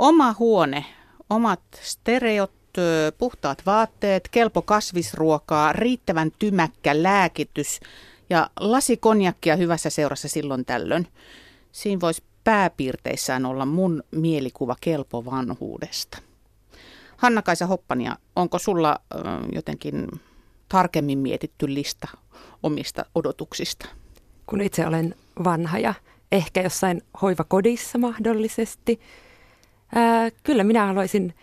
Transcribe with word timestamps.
Oma 0.00 0.34
huone, 0.38 0.84
omat 1.30 1.60
stereot, 1.80 2.52
puhtaat 3.18 3.62
vaatteet, 3.66 4.28
kelpo 4.28 4.62
kasvisruokaa, 4.62 5.72
riittävän 5.72 6.30
tymäkkä 6.38 7.02
lääkitys 7.02 7.80
ja 8.30 8.50
lasi 8.60 8.96
konjakkia 8.96 9.56
hyvässä 9.56 9.90
seurassa 9.90 10.28
silloin 10.28 10.64
tällöin. 10.64 11.08
Siinä 11.72 12.00
voisi 12.00 12.22
pääpiirteissään 12.44 13.46
olla 13.46 13.66
mun 13.66 14.02
mielikuva 14.10 14.76
kelpo 14.80 15.24
vanhuudesta. 15.24 16.18
Hanna-Kaisa 17.16 17.66
Hoppania, 17.66 18.16
onko 18.36 18.58
sulla 18.58 19.00
jotenkin 19.52 20.06
tarkemmin 20.68 21.18
mietitty 21.18 21.74
lista 21.74 22.08
omista 22.62 23.04
odotuksista? 23.14 23.88
Kun 24.46 24.60
itse 24.60 24.86
olen 24.86 25.14
vanha 25.44 25.78
ja 25.78 25.94
ehkä 26.32 26.62
jossain 26.62 27.02
hoivakodissa 27.22 27.98
mahdollisesti, 27.98 29.00
ää, 29.94 30.30
kyllä 30.42 30.64
minä 30.64 30.86
haluaisin 30.86 31.34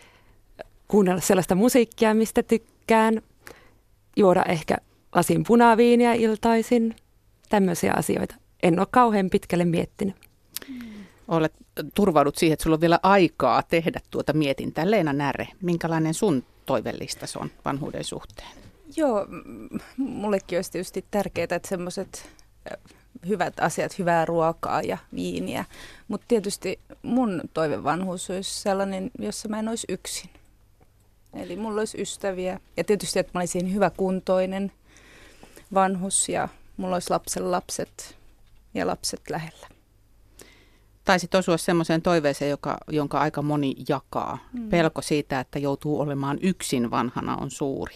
kuunnella 0.87 1.21
sellaista 1.21 1.55
musiikkia, 1.55 2.13
mistä 2.13 2.43
tykkään, 2.43 3.21
juoda 4.15 4.43
ehkä 4.43 4.77
lasin 5.15 5.43
punaviiniä 5.47 6.13
iltaisin, 6.13 6.95
tämmöisiä 7.49 7.93
asioita. 7.95 8.35
En 8.63 8.79
ole 8.79 8.87
kauhean 8.91 9.29
pitkälle 9.29 9.65
miettinyt. 9.65 10.15
Olet 11.27 11.53
turvaudut 11.95 12.35
siihen, 12.37 12.53
että 12.53 12.63
sulla 12.63 12.73
on 12.73 12.81
vielä 12.81 12.99
aikaa 13.03 13.63
tehdä 13.63 13.99
tuota 14.11 14.33
mietintää. 14.33 14.91
Leena 14.91 15.13
Näre, 15.13 15.47
minkälainen 15.61 16.13
sun 16.13 16.43
toivellista 16.65 17.25
on 17.39 17.51
vanhuuden 17.65 18.03
suhteen? 18.03 18.47
Joo, 18.95 19.27
mullekin 19.97 20.57
olisi 20.57 20.71
tietysti 20.71 21.05
tärkeää, 21.11 21.47
että 21.51 21.69
semmoiset 21.69 22.29
hyvät 23.27 23.59
asiat, 23.59 23.99
hyvää 23.99 24.25
ruokaa 24.25 24.81
ja 24.81 24.97
viiniä. 25.15 25.65
Mutta 26.07 26.25
tietysti 26.27 26.79
mun 27.01 27.41
toivevanhuus 27.53 28.29
olisi 28.29 28.61
sellainen, 28.61 29.11
jossa 29.19 29.49
mä 29.49 29.59
en 29.59 29.67
olisi 29.67 29.87
yksin. 29.89 30.29
Eli 31.33 31.55
mulla 31.55 31.81
olisi 31.81 32.01
ystäviä 32.01 32.59
ja 32.77 32.83
tietysti, 32.83 33.19
että 33.19 33.31
mä 33.33 33.39
olisin 33.39 33.73
hyvä 33.73 33.89
kuntoinen 33.89 34.71
vanhus 35.73 36.29
ja 36.29 36.47
mulla 36.77 36.95
olisi 36.95 37.09
lapsen 37.09 37.51
lapset 37.51 38.17
ja 38.73 38.87
lapset 38.87 39.21
lähellä. 39.29 39.76
Taisit 41.07 41.35
osua 41.35 41.57
semmoiseen 41.57 42.01
toiveeseen, 42.01 42.51
joka, 42.51 42.77
jonka 42.87 43.19
aika 43.19 43.41
moni 43.41 43.75
jakaa. 43.89 44.37
Mm. 44.53 44.69
Pelko 44.69 45.01
siitä, 45.01 45.39
että 45.39 45.59
joutuu 45.59 45.99
olemaan 45.99 46.37
yksin 46.41 46.91
vanhana 46.91 47.35
on 47.35 47.51
suuri. 47.51 47.95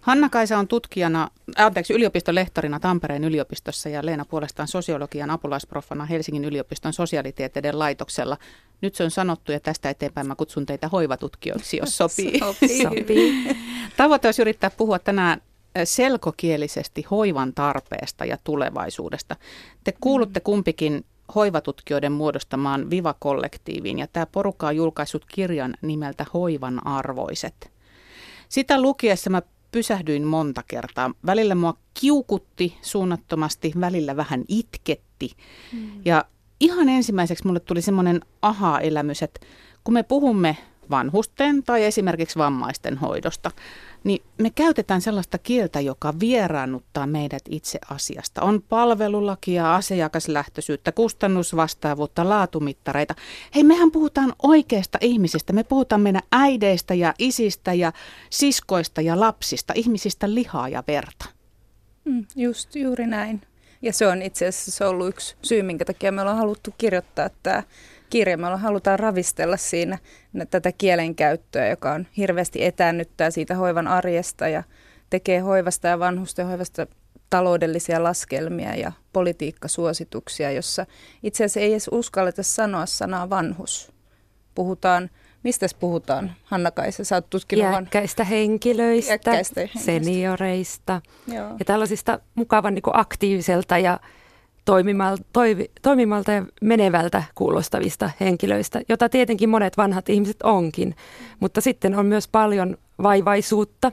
Hanna-Kaisa 0.00 0.58
on 0.58 0.68
tutkijana, 0.68 1.28
anteeksi, 1.56 1.94
yliopistolehtorina 1.94 2.80
Tampereen 2.80 3.24
yliopistossa 3.24 3.88
ja 3.88 4.06
Leena 4.06 4.24
puolestaan 4.24 4.68
sosiologian 4.68 5.30
apulaisproffana 5.30 6.04
Helsingin 6.04 6.44
yliopiston 6.44 6.92
sosiaalitieteiden 6.92 7.78
laitoksella. 7.78 8.36
Nyt 8.80 8.94
se 8.94 9.04
on 9.04 9.10
sanottu 9.10 9.52
ja 9.52 9.60
tästä 9.60 9.90
eteenpäin 9.90 10.26
mä 10.26 10.34
kutsun 10.34 10.66
teitä 10.66 10.88
hoivatutkijoiksi, 10.88 11.76
jos 11.76 11.96
sopii. 11.96 12.38
sopii. 12.44 12.82
sopii. 12.82 13.56
Tavoite 13.96 14.28
olisi 14.28 14.42
yrittää 14.42 14.70
puhua 14.70 14.98
tänään 14.98 15.40
selkokielisesti 15.84 17.06
hoivan 17.10 17.54
tarpeesta 17.54 18.24
ja 18.24 18.38
tulevaisuudesta. 18.44 19.36
Te 19.84 19.92
kuulutte 20.00 20.40
kumpikin 20.40 21.04
hoivatutkijoiden 21.34 22.12
muodostamaan 22.12 22.90
Viva-kollektiiviin 22.90 23.98
ja 23.98 24.06
tämä 24.06 24.26
porukka 24.26 24.66
on 24.66 24.76
julkaissut 24.76 25.24
kirjan 25.24 25.74
nimeltä 25.82 26.26
Hoivan 26.34 26.86
arvoiset. 26.86 27.72
Sitä 28.48 28.82
lukiessa 28.82 29.30
mä 29.30 29.42
pysähdyin 29.72 30.24
monta 30.26 30.62
kertaa. 30.68 31.10
Välillä 31.26 31.54
mua 31.54 31.74
kiukutti 31.94 32.78
suunnattomasti, 32.82 33.72
välillä 33.80 34.16
vähän 34.16 34.44
itketti. 34.48 35.30
Mm. 35.72 35.90
Ja 36.04 36.24
ihan 36.60 36.88
ensimmäiseksi 36.88 37.46
mulle 37.46 37.60
tuli 37.60 37.82
semmoinen 37.82 38.20
aha-elämys, 38.42 39.22
että 39.22 39.40
kun 39.84 39.94
me 39.94 40.02
puhumme 40.02 40.56
vanhusten 40.90 41.62
tai 41.62 41.84
esimerkiksi 41.84 42.38
vammaisten 42.38 42.96
hoidosta, 42.96 43.50
niin 44.04 44.22
me 44.38 44.50
käytetään 44.50 45.00
sellaista 45.00 45.38
kieltä, 45.38 45.80
joka 45.80 46.14
vieraannuttaa 46.20 47.06
meidät 47.06 47.42
itse 47.50 47.78
asiasta. 47.90 48.42
On 48.42 48.62
palvelulakia, 48.68 49.74
asiakaslähtöisyyttä, 49.74 50.92
kustannusvastaavuutta, 50.92 52.28
laatumittareita. 52.28 53.14
Hei, 53.54 53.64
mehän 53.64 53.90
puhutaan 53.90 54.32
oikeista 54.42 54.98
ihmisistä. 55.00 55.52
Me 55.52 55.64
puhutaan 55.64 56.00
meidän 56.00 56.22
äideistä 56.32 56.94
ja 56.94 57.14
isistä 57.18 57.72
ja 57.72 57.92
siskoista 58.30 59.00
ja 59.00 59.20
lapsista, 59.20 59.72
ihmisistä 59.76 60.34
lihaa 60.34 60.68
ja 60.68 60.84
verta. 60.86 61.24
Mm, 62.04 62.24
just 62.36 62.76
juuri 62.76 63.06
näin. 63.06 63.40
Ja 63.82 63.92
se 63.92 64.06
on 64.06 64.22
itse 64.22 64.46
asiassa 64.46 64.88
ollut 64.88 65.08
yksi 65.08 65.36
syy, 65.42 65.62
minkä 65.62 65.84
takia 65.84 66.12
me 66.12 66.20
ollaan 66.20 66.38
haluttu 66.38 66.74
kirjoittaa 66.78 67.30
tämä 67.42 67.62
kirja. 68.14 68.36
Me 68.38 68.46
halutaan 68.46 68.98
ravistella 68.98 69.56
siinä 69.56 69.98
tätä 70.50 70.72
kielenkäyttöä, 70.72 71.68
joka 71.68 71.92
on 71.92 72.06
hirveästi 72.16 72.64
etäännyttää 72.64 73.30
siitä 73.30 73.54
hoivan 73.54 73.88
arjesta 73.88 74.48
ja 74.48 74.62
tekee 75.10 75.38
hoivasta 75.38 75.88
ja 75.88 75.98
vanhusten 75.98 76.46
hoivasta 76.46 76.86
taloudellisia 77.30 78.02
laskelmia 78.02 78.74
ja 78.74 78.92
politiikkasuosituksia, 79.12 80.50
jossa 80.50 80.86
itse 81.22 81.44
asiassa 81.44 81.60
ei 81.60 81.72
edes 81.72 81.88
uskalleta 81.92 82.42
sanoa 82.42 82.86
sanaa 82.86 83.30
vanhus. 83.30 83.92
Puhutaan, 84.54 85.10
mistä 85.42 85.66
puhutaan, 85.80 86.32
Hanna-Kaisa, 86.44 87.04
sä 87.04 87.14
oot 87.16 87.30
tutkinut 87.30 87.72
Iäkkäistä 87.72 88.24
henkilöistä, 88.24 89.12
Iäkkäistä 89.12 89.60
henkilöistä. 89.60 89.92
senioreista 89.92 91.00
Joo. 91.26 91.50
ja 91.58 91.64
tällaisista 91.64 92.18
mukavan 92.34 92.74
niin 92.74 92.82
aktiiviselta 92.92 93.78
ja 93.78 94.00
toimimalta, 94.64 95.24
toivi, 95.32 95.70
toimimalta 95.82 96.32
ja 96.32 96.46
menevältä 96.62 97.22
kuulostavista 97.34 98.10
henkilöistä, 98.20 98.80
jota 98.88 99.08
tietenkin 99.08 99.48
monet 99.48 99.76
vanhat 99.76 100.08
ihmiset 100.08 100.42
onkin. 100.42 100.96
Mutta 101.40 101.60
sitten 101.60 101.98
on 101.98 102.06
myös 102.06 102.28
paljon 102.28 102.76
vaivaisuutta. 103.02 103.92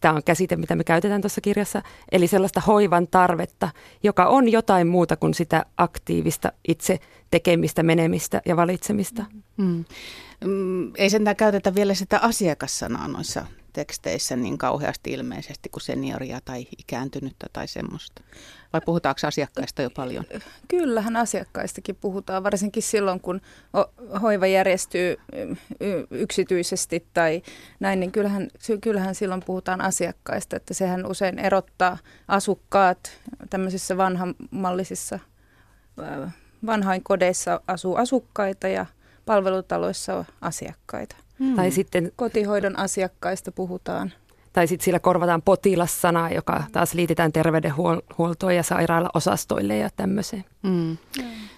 Tämä 0.00 0.14
on 0.14 0.24
käsite, 0.24 0.56
mitä 0.56 0.76
me 0.76 0.84
käytetään 0.84 1.20
tuossa 1.20 1.40
kirjassa. 1.40 1.82
Eli 2.12 2.26
sellaista 2.26 2.60
hoivan 2.60 3.06
tarvetta, 3.06 3.68
joka 4.02 4.26
on 4.26 4.52
jotain 4.52 4.86
muuta 4.86 5.16
kuin 5.16 5.34
sitä 5.34 5.66
aktiivista 5.76 6.52
itse 6.68 6.98
tekemistä, 7.30 7.82
menemistä 7.82 8.42
ja 8.46 8.56
valitsemista. 8.56 9.24
Mm. 9.56 9.84
Ei 10.96 11.10
sentään 11.10 11.36
käytetä 11.36 11.74
vielä 11.74 11.94
sitä 11.94 12.18
asiakassanaa 12.18 13.08
noissa 13.08 13.46
teksteissä 13.72 14.36
niin 14.36 14.58
kauheasti 14.58 15.12
ilmeisesti 15.12 15.68
kuin 15.68 15.82
senioria 15.82 16.40
tai 16.44 16.66
ikääntynyttä 16.78 17.46
tai 17.52 17.68
semmoista? 17.68 18.22
Vai 18.72 18.80
puhutaanko 18.84 19.26
asiakkaista 19.26 19.82
jo 19.82 19.90
paljon? 19.90 20.24
Kyllähän 20.68 21.16
asiakkaistakin 21.16 21.96
puhutaan, 21.96 22.44
varsinkin 22.44 22.82
silloin 22.82 23.20
kun 23.20 23.40
hoiva 24.22 24.46
järjestyy 24.46 25.16
yksityisesti 26.10 27.06
tai 27.14 27.42
näin, 27.80 28.00
niin 28.00 28.12
kyllähän, 28.12 28.48
kyllähän 28.80 29.14
silloin 29.14 29.42
puhutaan 29.46 29.80
asiakkaista, 29.80 30.56
että 30.56 30.74
sehän 30.74 31.06
usein 31.06 31.38
erottaa 31.38 31.98
asukkaat 32.28 32.98
tämmöisissä 33.50 33.96
vanhamallisissa 33.96 35.18
vanhainkodeissa 36.66 37.60
asuu 37.66 37.96
asukkaita 37.96 38.68
ja 38.68 38.86
palvelutaloissa 39.26 40.24
asiakkaita. 40.40 41.16
Hmm. 41.40 41.54
Tai 41.54 41.70
sitten 41.70 42.12
kotihoidon 42.16 42.78
asiakkaista 42.78 43.52
puhutaan. 43.52 44.12
Tai 44.52 44.66
sitten 44.66 44.84
sillä 44.84 44.98
korvataan 44.98 45.42
potilassanaa, 45.42 46.30
joka 46.30 46.64
taas 46.72 46.94
liitetään 46.94 47.32
terveydenhuoltoon 47.32 48.56
ja 48.56 48.62
sairaalaosastoille 48.62 49.76
ja 49.76 49.90
tämmöiseen. 49.96 50.44
Mm. 50.62 50.96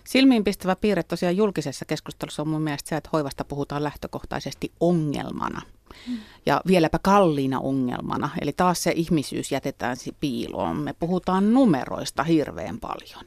Silmiinpistävä 0.04 0.76
piirre 0.76 1.02
tosiaan 1.02 1.36
julkisessa 1.36 1.84
keskustelussa 1.84 2.42
on 2.42 2.48
mun 2.48 2.62
mielestä 2.62 2.88
se, 2.88 2.96
että 2.96 3.10
hoivasta 3.12 3.44
puhutaan 3.44 3.84
lähtökohtaisesti 3.84 4.72
ongelmana. 4.80 5.62
Mm. 6.08 6.18
Ja 6.46 6.60
vieläpä 6.66 6.98
kalliina 7.02 7.60
ongelmana. 7.60 8.30
Eli 8.40 8.52
taas 8.52 8.82
se 8.82 8.92
ihmisyys 8.96 9.52
jätetään 9.52 9.96
piiloon. 10.20 10.76
Me 10.76 10.92
puhutaan 10.92 11.52
numeroista 11.52 12.24
hirveän 12.24 12.78
paljon. 12.80 13.24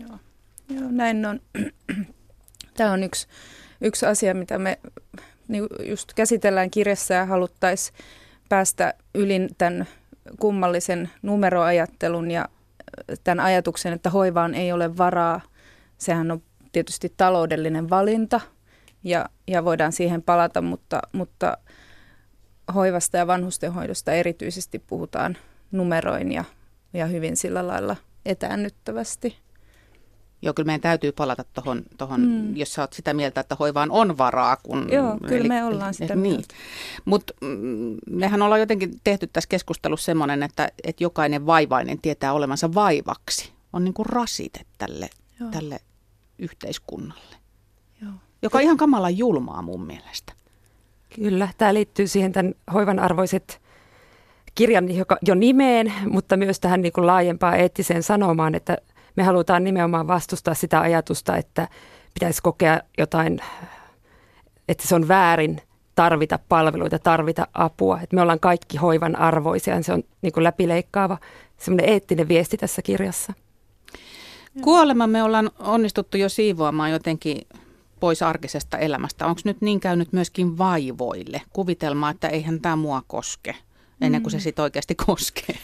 Joo, 0.00 0.18
Joo 0.68 0.90
näin 0.90 1.26
on. 1.26 1.40
Tämä 2.76 2.92
on 2.92 3.02
yksi, 3.02 3.26
yksi 3.80 4.06
asia, 4.06 4.34
mitä 4.34 4.58
me 4.58 4.78
niin 5.48 5.66
just 5.82 6.12
käsitellään 6.14 6.70
kirjassa 6.70 7.14
ja 7.14 7.26
haluttaisiin 7.26 7.98
päästä 8.48 8.94
yli 9.14 9.48
tämän 9.58 9.86
kummallisen 10.40 11.10
numeroajattelun 11.22 12.30
ja 12.30 12.48
tämän 13.24 13.44
ajatuksen, 13.44 13.92
että 13.92 14.10
hoivaan 14.10 14.54
ei 14.54 14.72
ole 14.72 14.96
varaa. 14.96 15.40
Sehän 15.98 16.30
on 16.30 16.42
tietysti 16.72 17.12
taloudellinen 17.16 17.90
valinta 17.90 18.40
ja, 19.04 19.26
ja 19.46 19.64
voidaan 19.64 19.92
siihen 19.92 20.22
palata, 20.22 20.62
mutta, 20.62 21.02
mutta 21.12 21.58
hoivasta 22.74 23.16
ja 23.16 23.26
vanhustenhoidosta 23.26 24.12
erityisesti 24.12 24.78
puhutaan 24.78 25.36
numeroin 25.72 26.32
ja, 26.32 26.44
ja 26.92 27.06
hyvin 27.06 27.36
sillä 27.36 27.66
lailla 27.66 27.96
etäännyttävästi. 28.26 29.43
Joo, 30.44 30.54
kyllä 30.54 30.66
meidän 30.66 30.80
täytyy 30.80 31.12
palata 31.12 31.44
tuohon, 31.44 31.82
tohon, 31.98 32.20
mm. 32.20 32.56
jos 32.56 32.72
sä 32.72 32.82
oot 32.82 32.92
sitä 32.92 33.14
mieltä, 33.14 33.40
että 33.40 33.56
hoivaan 33.58 33.90
on 33.90 34.18
varaa. 34.18 34.56
Kun, 34.56 34.88
Joo, 34.92 35.18
kyllä 35.18 35.40
eli, 35.40 35.48
me 35.48 35.64
ollaan 35.64 35.94
sitä 35.94 36.14
niin. 36.14 36.20
mieltä. 36.20 36.54
Mutta 37.04 37.34
mm, 37.40 37.96
mehän 38.10 38.42
ollaan 38.42 38.60
jotenkin 38.60 39.00
tehty 39.04 39.26
tässä 39.26 39.48
keskustelussa 39.48 40.04
semmoinen, 40.04 40.42
että, 40.42 40.68
että 40.84 41.04
jokainen 41.04 41.46
vaivainen 41.46 41.98
tietää 42.02 42.32
olevansa 42.32 42.74
vaivaksi. 42.74 43.52
On 43.72 43.84
niin 43.84 43.94
kuin 43.94 44.06
rasite 44.06 44.60
tälle, 44.78 45.10
tälle 45.50 45.80
yhteiskunnalle. 46.38 47.36
Joo. 48.02 48.12
joka 48.42 48.58
on 48.58 48.64
ihan 48.64 48.76
kamala 48.76 49.10
julmaa 49.10 49.62
mun 49.62 49.86
mielestä. 49.86 50.32
Kyllä, 51.14 51.48
tämä 51.58 51.74
liittyy 51.74 52.06
siihen 52.06 52.32
tämän 52.32 52.54
hoivan 52.72 52.98
arvoiset 52.98 53.60
kirjan 54.54 54.96
joka, 54.96 55.18
jo 55.26 55.34
nimeen, 55.34 55.92
mutta 56.08 56.36
myös 56.36 56.60
tähän 56.60 56.82
niin 56.82 56.92
kuin 56.92 57.06
laajempaan 57.06 57.60
eettiseen 57.60 58.02
sanomaan, 58.02 58.54
että 58.54 58.78
me 59.16 59.22
halutaan 59.22 59.64
nimenomaan 59.64 60.06
vastustaa 60.06 60.54
sitä 60.54 60.80
ajatusta, 60.80 61.36
että 61.36 61.68
pitäisi 62.14 62.42
kokea 62.42 62.80
jotain, 62.98 63.40
että 64.68 64.88
se 64.88 64.94
on 64.94 65.08
väärin 65.08 65.60
tarvita 65.94 66.38
palveluita, 66.48 66.98
tarvita 66.98 67.46
apua. 67.54 68.00
Että 68.00 68.16
me 68.16 68.22
ollaan 68.22 68.40
kaikki 68.40 68.76
hoivan 68.76 69.16
arvoisia, 69.16 69.82
se 69.82 69.92
on 69.92 70.02
niin 70.22 70.32
kuin 70.32 70.44
läpileikkaava 70.44 71.18
semmoinen 71.58 71.88
eettinen 71.88 72.28
viesti 72.28 72.56
tässä 72.56 72.82
kirjassa. 72.82 73.32
Kuolema 74.62 75.06
me 75.06 75.22
ollaan 75.22 75.50
onnistuttu 75.58 76.16
jo 76.16 76.28
siivoamaan 76.28 76.90
jotenkin 76.90 77.46
pois 78.00 78.22
arkisesta 78.22 78.78
elämästä. 78.78 79.26
Onko 79.26 79.40
nyt 79.44 79.60
niin 79.60 79.80
käynyt 79.80 80.12
myöskin 80.12 80.58
vaivoille? 80.58 81.42
Kuvitelmaa, 81.52 82.10
että 82.10 82.28
eihän 82.28 82.60
tämä 82.60 82.76
mua 82.76 83.02
koske 83.06 83.54
ennen 84.06 84.22
kuin 84.22 84.30
se 84.30 84.36
mm. 84.36 84.40
sitten 84.40 84.62
oikeasti 84.62 84.94
koskee. 84.94 85.56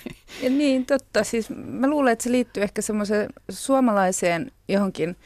Ja 0.42 0.50
niin, 0.50 0.87
totta. 0.87 1.25
Siis 1.25 1.50
mä 1.50 1.88
luulen, 1.88 2.12
että 2.12 2.22
se 2.22 2.32
liittyy 2.32 2.62
ehkä 2.62 2.82
semmoiseen 2.82 3.31
suomalaiseen 3.50 4.52
johonkin, 4.69 5.16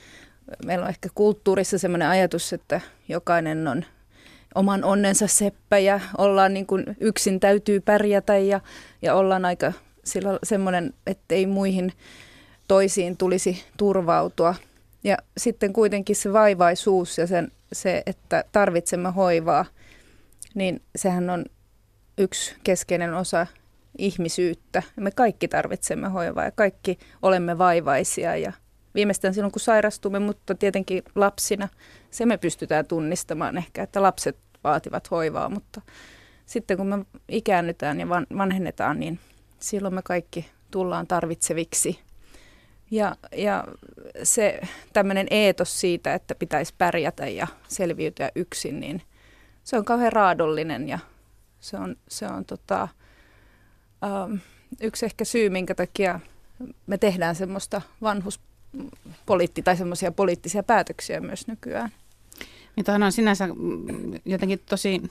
meillä 0.66 0.84
on 0.84 0.90
ehkä 0.90 1.08
kulttuurissa 1.14 1.78
semmoinen 1.78 2.08
ajatus, 2.08 2.52
että 2.52 2.80
jokainen 3.08 3.68
on 3.68 3.84
oman 4.54 4.84
onnensa 4.84 5.26
seppä 5.26 5.78
ja 5.78 6.00
ollaan 6.18 6.54
niin 6.54 6.66
kuin 6.66 6.84
yksin 7.00 7.40
täytyy 7.40 7.80
pärjätä 7.80 8.36
ja, 8.36 8.60
ja 9.02 9.14
ollaan 9.14 9.44
aika 9.44 9.72
sillä 10.04 10.38
semmoinen, 10.42 10.94
ettei 11.06 11.46
muihin 11.46 11.92
toisiin 12.68 13.16
tulisi 13.16 13.64
turvautua. 13.76 14.54
Ja 15.04 15.16
sitten 15.38 15.72
kuitenkin 15.72 16.16
se 16.16 16.32
vaivaisuus 16.32 17.18
ja 17.18 17.26
sen, 17.26 17.52
se, 17.72 18.02
että 18.06 18.44
tarvitsemme 18.52 19.10
hoivaa, 19.10 19.64
niin 20.54 20.82
sehän 20.96 21.30
on 21.30 21.44
yksi 22.18 22.56
keskeinen 22.64 23.14
osa 23.14 23.46
ihmisyyttä. 23.98 24.82
Me 24.96 25.10
kaikki 25.10 25.48
tarvitsemme 25.48 26.08
hoivaa 26.08 26.44
ja 26.44 26.50
kaikki 26.50 26.98
olemme 27.22 27.58
vaivaisia 27.58 28.36
ja 28.36 28.52
viimeistään 28.94 29.34
silloin 29.34 29.52
kun 29.52 29.60
sairastumme, 29.60 30.18
mutta 30.18 30.54
tietenkin 30.54 31.02
lapsina 31.14 31.68
se 32.10 32.26
me 32.26 32.36
pystytään 32.36 32.86
tunnistamaan 32.86 33.58
ehkä, 33.58 33.82
että 33.82 34.02
lapset 34.02 34.36
vaativat 34.64 35.10
hoivaa, 35.10 35.48
mutta 35.48 35.80
sitten 36.46 36.76
kun 36.76 36.86
me 36.86 37.04
ikäännytään 37.28 38.00
ja 38.00 38.08
vanhennetaan, 38.08 39.00
niin 39.00 39.18
silloin 39.58 39.94
me 39.94 40.02
kaikki 40.02 40.50
tullaan 40.70 41.06
tarvitseviksi. 41.06 41.98
Ja, 42.90 43.16
ja 43.36 43.64
se 44.22 44.60
tämmöinen 44.92 45.26
eetos 45.30 45.80
siitä, 45.80 46.14
että 46.14 46.34
pitäisi 46.34 46.74
pärjätä 46.78 47.26
ja 47.26 47.46
selviytyä 47.68 48.30
yksin, 48.34 48.80
niin 48.80 49.02
se 49.64 49.76
on 49.76 49.84
kauhean 49.84 50.12
raadollinen 50.12 50.88
ja 50.88 50.98
se 51.64 51.76
on, 51.76 51.96
se 52.08 52.26
on 52.26 52.44
tota, 52.44 52.88
ähm, 54.04 54.34
yksi 54.80 55.06
ehkä 55.06 55.24
syy, 55.24 55.50
minkä 55.50 55.74
takia 55.74 56.20
me 56.86 56.98
tehdään 56.98 57.34
semmoista 57.34 57.82
vanhuspoliitti 58.02 59.62
tai 59.62 59.76
semmoisia 59.76 60.12
poliittisia 60.12 60.62
päätöksiä 60.62 61.20
myös 61.20 61.46
nykyään. 61.46 61.90
Niin 62.76 63.02
on 63.04 63.12
sinänsä 63.12 63.48
jotenkin 64.24 64.60
tosi 64.66 65.02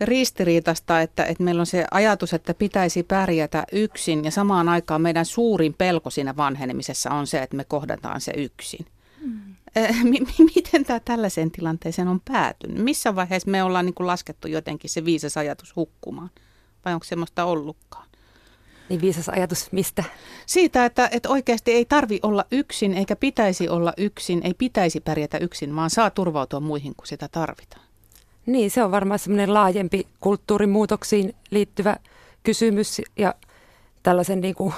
ristiriitasta, 0.00 1.00
että, 1.00 1.24
että 1.24 1.44
meillä 1.44 1.60
on 1.60 1.66
se 1.66 1.84
ajatus, 1.90 2.34
että 2.34 2.54
pitäisi 2.54 3.02
pärjätä 3.02 3.64
yksin 3.72 4.24
ja 4.24 4.30
samaan 4.30 4.68
aikaan 4.68 5.02
meidän 5.02 5.26
suurin 5.26 5.74
pelko 5.74 6.10
siinä 6.10 6.36
vanhenemisessa 6.36 7.10
on 7.10 7.26
se, 7.26 7.42
että 7.42 7.56
me 7.56 7.64
kohdataan 7.64 8.20
se 8.20 8.32
yksin. 8.36 8.86
Mm. 9.20 9.54
Miten 10.54 10.84
tämä 10.84 11.00
tällaiseen 11.00 11.50
tilanteeseen 11.50 12.08
on 12.08 12.20
päätynyt? 12.20 12.84
Missä 12.84 13.16
vaiheessa 13.16 13.50
me 13.50 13.62
ollaan 13.62 13.86
niin 13.86 13.94
kuin 13.94 14.06
laskettu 14.06 14.48
jotenkin 14.48 14.90
se 14.90 15.04
viisas 15.04 15.36
ajatus 15.36 15.76
hukkumaan? 15.76 16.30
Vai 16.84 16.94
onko 16.94 17.04
semmoista 17.04 17.44
ollutkaan? 17.44 18.08
Niin 18.88 19.00
viisas 19.00 19.28
ajatus 19.28 19.72
mistä? 19.72 20.04
Siitä, 20.46 20.84
että, 20.84 21.08
että 21.12 21.28
oikeasti 21.28 21.72
ei 21.72 21.84
tarvi 21.84 22.20
olla 22.22 22.44
yksin, 22.50 22.94
eikä 22.94 23.16
pitäisi 23.16 23.68
olla 23.68 23.92
yksin, 23.96 24.40
ei 24.44 24.54
pitäisi 24.54 25.00
pärjätä 25.00 25.38
yksin, 25.38 25.76
vaan 25.76 25.90
saa 25.90 26.10
turvautua 26.10 26.60
muihin, 26.60 26.94
kun 26.96 27.06
sitä 27.06 27.28
tarvitaan. 27.28 27.82
Niin, 28.46 28.70
se 28.70 28.84
on 28.84 28.90
varmaan 28.90 29.18
semmoinen 29.18 29.54
laajempi 29.54 30.06
kulttuurimuutoksiin 30.20 31.34
liittyvä 31.50 31.96
kysymys 32.42 33.00
ja 33.18 33.34
tällaisen 34.02 34.40
niin 34.40 34.54
kuin, 34.54 34.74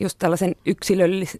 just 0.00 0.18
tällaisen 0.18 0.56
yksilöllis, 0.66 1.38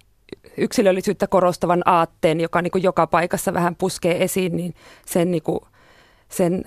yksilöllisyyttä 0.57 1.27
korostavan 1.27 1.83
aatteen, 1.85 2.41
joka 2.41 2.63
niin 2.63 2.71
kuin 2.71 2.83
joka 2.83 3.07
paikassa 3.07 3.55
vähän 3.55 3.77
puskee 3.77 4.25
esiin, 4.25 4.57
niin 4.57 4.75
sen, 5.07 5.31
niin 5.31 5.43
kuin, 5.43 5.61
sen 6.29 6.65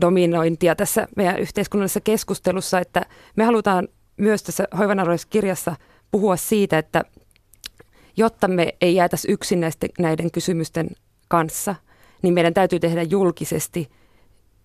dominointia 0.00 0.76
tässä 0.76 1.08
meidän 1.16 1.38
yhteiskunnallisessa 1.38 2.00
keskustelussa, 2.00 2.80
että 2.80 3.06
me 3.36 3.44
halutaan 3.44 3.88
myös 4.16 4.42
tässä 4.42 4.68
hoivanarvoisessa 4.78 5.28
kirjassa 5.30 5.76
puhua 6.10 6.36
siitä, 6.36 6.78
että 6.78 7.02
jotta 8.16 8.48
me 8.48 8.74
ei 8.80 8.94
jäätäisi 8.94 9.32
yksin 9.32 9.60
näistä, 9.60 9.86
näiden 9.98 10.30
kysymysten 10.30 10.88
kanssa, 11.28 11.74
niin 12.22 12.34
meidän 12.34 12.54
täytyy 12.54 12.80
tehdä 12.80 13.02
julkisesti 13.02 13.90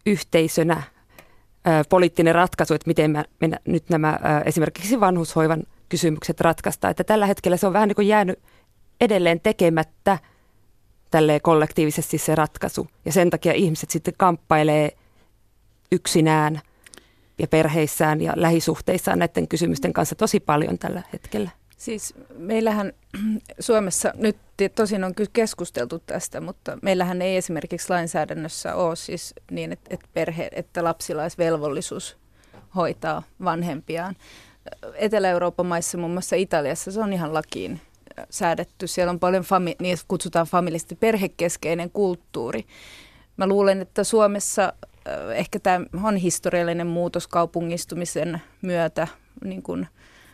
yhteisönä 0.06 0.83
ää, 1.65 1.83
poliittinen 1.89 2.36
ratkaisu, 2.36 2.74
että 2.74 2.88
miten 2.88 3.12
me, 3.12 3.24
me 3.39 3.50
nyt 3.65 3.89
nämä 3.89 4.19
ää, 4.21 4.41
esimerkiksi 4.41 5.00
vanhushoivan 5.00 5.63
kysymykset 5.89 6.41
ratkaista. 6.41 6.89
Että 6.89 7.03
tällä 7.03 7.25
hetkellä 7.25 7.57
se 7.57 7.68
on 7.68 7.74
vähän 7.74 7.88
niin 7.88 7.95
kuin 7.95 8.07
jäänyt 8.07 8.39
edelleen 9.01 9.39
tekemättä 9.39 10.19
tälleen 11.12 11.41
kollektiivisesti 11.41 12.18
se 12.18 12.36
ratkaisu. 12.36 12.88
Ja 13.06 13.12
sen 13.12 13.30
takia 13.30 13.53
ihmiset 13.53 13.89
sitten 13.89 14.13
kamppailee 14.18 14.91
yksinään 15.91 16.62
ja 17.39 17.47
perheissään 17.47 18.21
ja 18.21 18.33
lähisuhteissaan 18.36 19.19
näiden 19.19 19.47
kysymysten 19.47 19.94
kanssa 19.94 20.15
tosi 20.15 20.39
paljon 20.39 20.77
tällä 20.77 21.03
hetkellä. 21.13 21.50
Siis 21.77 22.13
meillähän 22.38 22.94
Suomessa 23.59 24.13
nyt 24.15 24.38
tosin 24.75 25.03
on 25.03 25.15
kyllä 25.15 25.30
keskusteltu 25.33 26.00
tästä, 26.00 26.41
mutta 26.41 26.77
meillähän 26.81 27.21
ei 27.21 27.38
esimerkiksi 27.38 27.89
lainsäädännössä 27.89 28.75
ole 28.75 28.95
siis 28.95 29.33
niin, 29.51 29.71
että, 29.71 29.94
että, 29.94 30.07
perhe, 30.13 30.50
että 30.51 30.83
lapsilla 30.83 31.21
olisi 31.21 31.38
velvollisuus 31.38 32.18
hoitaa 32.75 33.24
vanhempiaan. 33.44 34.15
Etelä-Euroopan 34.95 35.66
maissa, 35.66 35.98
muun 35.98 36.12
muassa 36.12 36.36
Italiassa, 36.36 36.92
se 36.92 37.00
on 37.00 37.13
ihan 37.13 37.33
lakiin 37.33 37.81
säädetty. 38.30 38.88
Siellä 38.88 39.12
on 39.12 39.19
paljon, 39.19 39.44
fami- 39.44 39.75
niin 39.80 39.98
kutsutaan 40.07 40.48
familisti 40.48 40.95
perhekeskeinen 40.95 41.92
kulttuuri. 41.92 42.66
Mä 43.38 43.48
luulen, 43.48 43.81
että 43.81 44.04
Suomessa 44.04 44.74
ehkä 45.36 45.60
tämä 45.60 45.86
on 46.03 46.17
historiallinen 46.17 46.88
muutos 46.88 47.27
kaupungistumisen 47.27 48.41
myötä, 48.62 49.08
niin 49.43 49.63
kuin 49.63 49.88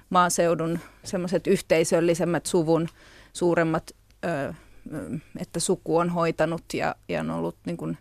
maaseudun 0.09 0.79
semmoiset 1.03 1.47
yhteisöllisemmät 1.47 2.45
suvun 2.45 2.87
suuremmat, 3.33 3.91
että 5.39 5.59
suku 5.59 5.97
on 5.97 6.09
hoitanut 6.09 6.63
ja, 6.73 6.95
ja 7.09 7.19
on 7.19 7.29
ollut 7.29 7.55
niin 7.65 7.77
kuin 7.77 7.97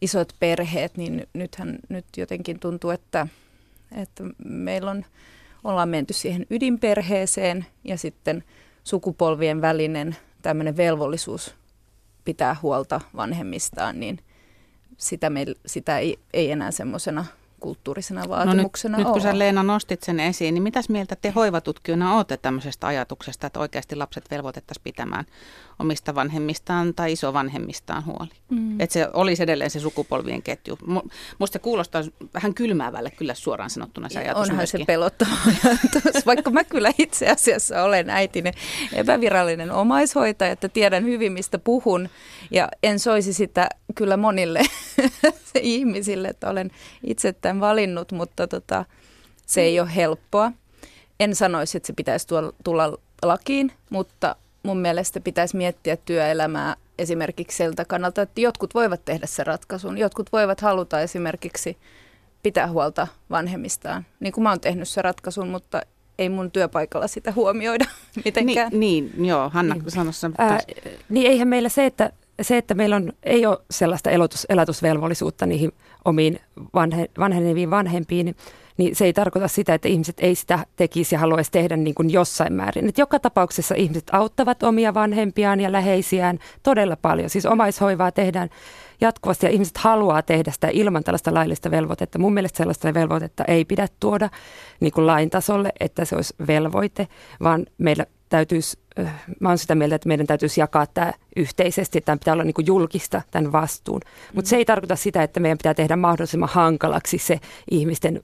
isot 0.00 0.32
perheet, 0.40 0.96
niin 0.96 1.26
nythän 1.32 1.78
nyt 1.88 2.04
jotenkin 2.16 2.60
tuntuu, 2.60 2.90
että, 2.90 3.26
että 3.96 4.24
meillä 4.44 4.90
on, 4.90 5.04
ollaan 5.66 5.88
menty 5.88 6.12
siihen 6.12 6.46
ydinperheeseen 6.50 7.66
ja 7.84 7.98
sitten 7.98 8.44
sukupolvien 8.84 9.60
välinen 9.60 10.16
tämmöinen 10.42 10.76
velvollisuus 10.76 11.54
pitää 12.24 12.56
huolta 12.62 13.00
vanhemmistaan, 13.16 14.00
niin 14.00 14.18
sitä, 14.96 15.30
me, 15.30 15.44
sitä 15.66 15.98
ei, 15.98 16.18
ei 16.32 16.50
enää 16.50 16.70
semmoisena 16.70 17.24
kulttuurisena 17.60 18.28
vaatimuksena 18.28 18.92
no 18.92 18.98
nyt, 18.98 19.06
nyt 19.06 19.12
kun 19.12 19.22
sä 19.22 19.38
Leena 19.38 19.62
nostit 19.62 20.02
sen 20.02 20.20
esiin, 20.20 20.54
niin 20.54 20.62
mitäs 20.62 20.88
mieltä 20.88 21.16
te 21.16 21.30
hoivatutkijoina 21.30 22.16
olette 22.16 22.36
tämmöisestä 22.36 22.86
ajatuksesta, 22.86 23.46
että 23.46 23.60
oikeasti 23.60 23.96
lapset 23.96 24.30
velvoitettaisiin 24.30 24.84
pitämään 24.84 25.24
omista 25.78 26.14
vanhemmistaan 26.14 26.94
tai 26.94 27.12
isovanhemmistaan 27.12 28.06
huoli? 28.06 28.30
Mm. 28.50 28.80
Että 28.80 28.92
se 28.92 29.08
olisi 29.12 29.42
edelleen 29.42 29.70
se 29.70 29.80
sukupolvien 29.80 30.42
ketju. 30.42 30.78
Musta 31.38 31.52
se 31.52 31.58
kuulostaa 31.58 32.02
vähän 32.34 32.54
kylmäävälle 32.54 33.10
kyllä 33.10 33.34
suoraan 33.34 33.70
sanottuna 33.70 34.08
se 34.08 34.18
ajatus 34.18 34.42
Onhan 34.42 34.56
myöskin. 34.56 34.80
se 34.80 34.84
pelottava 34.84 35.30
ajatus, 35.64 36.26
vaikka 36.26 36.50
mä 36.50 36.64
kyllä 36.64 36.92
itse 36.98 37.30
asiassa 37.30 37.82
olen 37.82 38.10
äitinen 38.10 38.54
epävirallinen 38.92 39.70
omaishoitaja, 39.70 40.52
että 40.52 40.68
tiedän 40.68 41.04
hyvin 41.04 41.32
mistä 41.32 41.58
puhun 41.58 42.08
ja 42.50 42.68
en 42.82 42.98
soisi 42.98 43.32
sitä 43.32 43.68
kyllä 43.94 44.16
monille 44.16 44.60
ihmisille, 45.60 46.28
että 46.28 46.50
olen 46.50 46.70
itse 47.02 47.32
tämän 47.32 47.60
valinnut, 47.60 48.12
mutta 48.12 48.46
tota, 48.46 48.84
se 49.46 49.60
ei 49.60 49.80
ole 49.80 49.94
helppoa. 49.96 50.52
En 51.20 51.34
sanoisi, 51.34 51.76
että 51.76 51.86
se 51.86 51.92
pitäisi 51.92 52.26
tulla 52.64 52.98
lakiin, 53.22 53.72
mutta 53.90 54.36
mun 54.62 54.78
mielestä 54.78 55.20
pitäisi 55.20 55.56
miettiä 55.56 55.96
työelämää 55.96 56.76
esimerkiksi 56.98 57.56
siltä 57.56 57.84
kannalta, 57.84 58.22
että 58.22 58.40
jotkut 58.40 58.74
voivat 58.74 59.04
tehdä 59.04 59.26
sen 59.26 59.46
ratkaisun. 59.46 59.98
Jotkut 59.98 60.32
voivat 60.32 60.60
haluta 60.60 61.00
esimerkiksi 61.00 61.76
pitää 62.42 62.68
huolta 62.68 63.06
vanhemmistaan, 63.30 64.06
niin 64.20 64.32
kuin 64.32 64.42
mä 64.42 64.50
oon 64.50 64.60
tehnyt 64.60 64.88
sen 64.88 65.04
ratkaisun, 65.04 65.48
mutta 65.48 65.82
ei 66.18 66.28
mun 66.28 66.50
työpaikalla 66.50 67.06
sitä 67.08 67.32
huomioida 67.32 67.84
mitenkään. 68.24 68.70
Niin, 68.72 69.12
niin 69.16 69.24
joo, 69.24 69.48
Hanna 69.48 69.74
niin. 69.74 69.90
sanossa. 69.90 70.30
Ää, 70.38 70.60
niin 71.08 71.30
eihän 71.30 71.48
meillä 71.48 71.68
se, 71.68 71.86
että 71.86 72.12
se, 72.42 72.56
että 72.56 72.74
meillä 72.74 72.96
on, 72.96 73.12
ei 73.22 73.46
ole 73.46 73.58
sellaista 73.70 74.10
elotus, 74.10 74.46
elatusvelvollisuutta 74.48 75.46
niihin 75.46 75.72
omiin 76.04 76.40
vanhe, 76.74 77.10
vanheneviin 77.18 77.70
vanhempiin, 77.70 78.36
niin 78.76 78.96
se 78.96 79.04
ei 79.04 79.12
tarkoita 79.12 79.48
sitä, 79.48 79.74
että 79.74 79.88
ihmiset 79.88 80.16
ei 80.20 80.34
sitä 80.34 80.66
tekisi 80.76 81.14
ja 81.14 81.18
haluaisi 81.18 81.50
tehdä 81.50 81.76
niin 81.76 81.94
kuin 81.94 82.10
jossain 82.10 82.52
määrin. 82.52 82.88
Et 82.88 82.98
joka 82.98 83.18
tapauksessa 83.18 83.74
ihmiset 83.74 84.10
auttavat 84.12 84.62
omia 84.62 84.94
vanhempiaan 84.94 85.60
ja 85.60 85.72
läheisiään 85.72 86.38
todella 86.62 86.96
paljon. 86.96 87.30
Siis 87.30 87.46
omaishoivaa 87.46 88.12
tehdään 88.12 88.48
jatkuvasti 89.00 89.46
ja 89.46 89.50
ihmiset 89.50 89.78
haluaa 89.78 90.22
tehdä 90.22 90.50
sitä 90.50 90.68
ilman 90.72 91.04
tällaista 91.04 91.34
laillista 91.34 91.70
velvoitetta. 91.70 92.18
Mun 92.18 92.34
mielestä 92.34 92.56
sellaista 92.56 92.94
velvoitetta 92.94 93.44
ei 93.44 93.64
pidä 93.64 93.88
tuoda 94.00 94.30
niin 94.80 94.92
kuin 94.92 95.06
lain 95.06 95.30
tasolle, 95.30 95.72
että 95.80 96.04
se 96.04 96.16
olisi 96.16 96.34
velvoite, 96.46 97.08
vaan 97.42 97.66
meillä 97.78 98.06
täytyisi, 98.28 98.78
mä 99.40 99.48
olen 99.48 99.58
sitä 99.58 99.74
mieltä, 99.74 99.96
että 99.96 100.08
meidän 100.08 100.26
täytyisi 100.26 100.60
jakaa 100.60 100.86
tämä 100.86 101.12
yhteisesti, 101.36 101.98
että 101.98 102.06
tämän 102.06 102.18
pitää 102.18 102.32
olla 102.32 102.44
niin 102.44 102.54
kuin 102.54 102.66
julkista 102.66 103.22
tämän 103.30 103.52
vastuun. 103.52 104.00
Mutta 104.34 104.48
se 104.48 104.56
ei 104.56 104.64
tarkoita 104.64 104.96
sitä, 104.96 105.22
että 105.22 105.40
meidän 105.40 105.58
pitää 105.58 105.74
tehdä 105.74 105.96
mahdollisimman 105.96 106.48
hankalaksi 106.52 107.18
se 107.18 107.40
ihmisten 107.70 108.22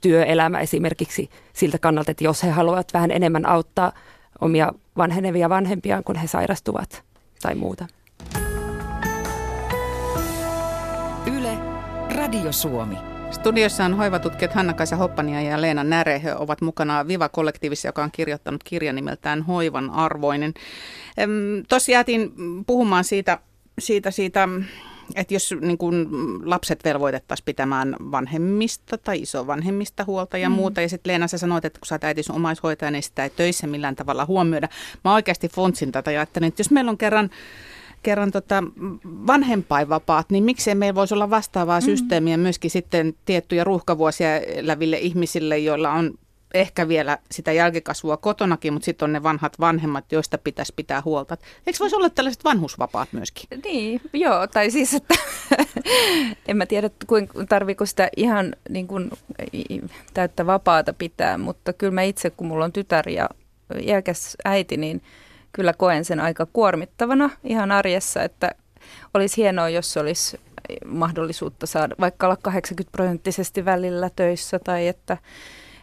työelämä 0.00 0.60
esimerkiksi 0.60 1.30
siltä 1.52 1.78
kannalta, 1.78 2.10
että 2.10 2.24
jos 2.24 2.42
he 2.42 2.50
haluavat 2.50 2.94
vähän 2.94 3.10
enemmän 3.10 3.46
auttaa 3.46 3.92
omia 4.40 4.72
vanhenevia 4.96 5.48
vanhempiaan, 5.48 6.04
kun 6.04 6.16
he 6.16 6.26
sairastuvat 6.26 7.02
tai 7.42 7.54
muuta. 7.54 7.86
Yle, 11.36 11.58
Radio 12.14 12.52
Suomi. 12.52 13.19
Studiossa 13.40 13.84
on 13.84 13.96
hoivatutkijat 13.96 14.52
Hanna-Kaisa 14.52 14.96
Hoppania 14.96 15.40
ja 15.40 15.60
Leena 15.60 15.84
Näre. 15.84 16.22
He 16.22 16.34
ovat 16.34 16.60
mukana 16.60 17.08
Viva-kollektiivissa, 17.08 17.88
joka 17.88 18.04
on 18.04 18.10
kirjoittanut 18.12 18.64
kirjan 18.64 18.94
nimeltään 18.94 19.42
Hoivan 19.42 19.90
arvoinen. 19.90 20.54
Tuossa 21.68 21.92
jäätiin 21.92 22.32
puhumaan 22.66 23.04
siitä, 23.04 23.38
siitä, 23.78 24.10
siitä 24.10 24.48
että 25.14 25.34
jos 25.34 25.54
niin 25.60 25.78
kun 25.78 26.08
lapset 26.44 26.84
velvoitettaisiin 26.84 27.44
pitämään 27.44 27.96
vanhemmista 28.00 28.98
tai 28.98 29.20
isovanhemmista 29.22 30.04
huolta 30.04 30.38
ja 30.38 30.48
mm. 30.48 30.54
muuta, 30.54 30.80
ja 30.80 30.88
sitten 30.88 31.10
Leena 31.10 31.28
sä 31.28 31.38
sanoit, 31.38 31.64
että 31.64 31.80
kun 31.80 31.86
sä 31.86 31.94
oot 31.94 32.04
äitis 32.04 32.30
omaishoitaja, 32.30 32.90
niin 32.90 33.02
sitä 33.02 33.24
ei 33.24 33.30
töissä 33.30 33.66
millään 33.66 33.96
tavalla 33.96 34.24
huomioida. 34.24 34.68
Mä 35.04 35.14
oikeasti 35.14 35.48
fontsin 35.48 35.92
tätä 35.92 36.10
ja 36.10 36.20
ajattelin, 36.20 36.48
että 36.48 36.60
jos 36.60 36.70
meillä 36.70 36.90
on 36.90 36.98
kerran 36.98 37.30
kerran 38.02 38.30
tota 38.30 38.64
vanhempainvapaat, 39.04 40.30
niin 40.30 40.44
miksei 40.44 40.74
meillä 40.74 40.94
voisi 40.94 41.14
olla 41.14 41.30
vastaavaa 41.30 41.80
mm. 41.80 41.84
systeemiä 41.84 42.36
myöskin 42.36 42.70
sitten 42.70 43.14
tiettyjä 43.24 43.64
ruuhkavuosia 43.64 44.40
eläville 44.40 44.98
ihmisille, 44.98 45.58
joilla 45.58 45.90
on 45.90 46.14
ehkä 46.54 46.88
vielä 46.88 47.18
sitä 47.30 47.52
jälkikasvua 47.52 48.16
kotonakin, 48.16 48.72
mutta 48.72 48.84
sitten 48.84 49.06
on 49.06 49.12
ne 49.12 49.22
vanhat 49.22 49.60
vanhemmat, 49.60 50.12
joista 50.12 50.38
pitäisi 50.38 50.72
pitää 50.76 51.02
huolta. 51.04 51.36
Eikö 51.66 51.78
voisi 51.80 51.96
olla 51.96 52.10
tällaiset 52.10 52.44
vanhusvapaat 52.44 53.08
myöskin? 53.12 53.48
Niin, 53.64 54.00
joo, 54.12 54.46
tai 54.46 54.70
siis, 54.70 54.94
että 54.94 55.14
en 56.48 56.56
mä 56.56 56.66
tiedä, 56.66 56.90
kuinka 57.06 57.44
tarviiko 57.48 57.86
sitä 57.86 58.08
ihan 58.16 58.56
niin 58.68 58.86
kuin, 58.86 59.10
täyttä 60.14 60.46
vapaata 60.46 60.92
pitää, 60.92 61.38
mutta 61.38 61.72
kyllä 61.72 61.92
mä 61.92 62.02
itse, 62.02 62.30
kun 62.30 62.46
mulla 62.46 62.64
on 62.64 62.72
tytär 62.72 63.08
ja 63.08 63.28
iäkäs 63.80 64.36
äiti, 64.44 64.76
niin 64.76 65.02
kyllä 65.52 65.72
koen 65.72 66.04
sen 66.04 66.20
aika 66.20 66.46
kuormittavana 66.46 67.30
ihan 67.44 67.72
arjessa, 67.72 68.22
että 68.22 68.50
olisi 69.14 69.36
hienoa, 69.36 69.68
jos 69.68 69.96
olisi 69.96 70.40
mahdollisuutta 70.84 71.66
saada 71.66 71.94
vaikka 72.00 72.26
olla 72.26 72.36
80 72.36 72.92
prosenttisesti 72.92 73.64
välillä 73.64 74.10
töissä 74.16 74.58
tai 74.58 74.88
että 74.88 75.16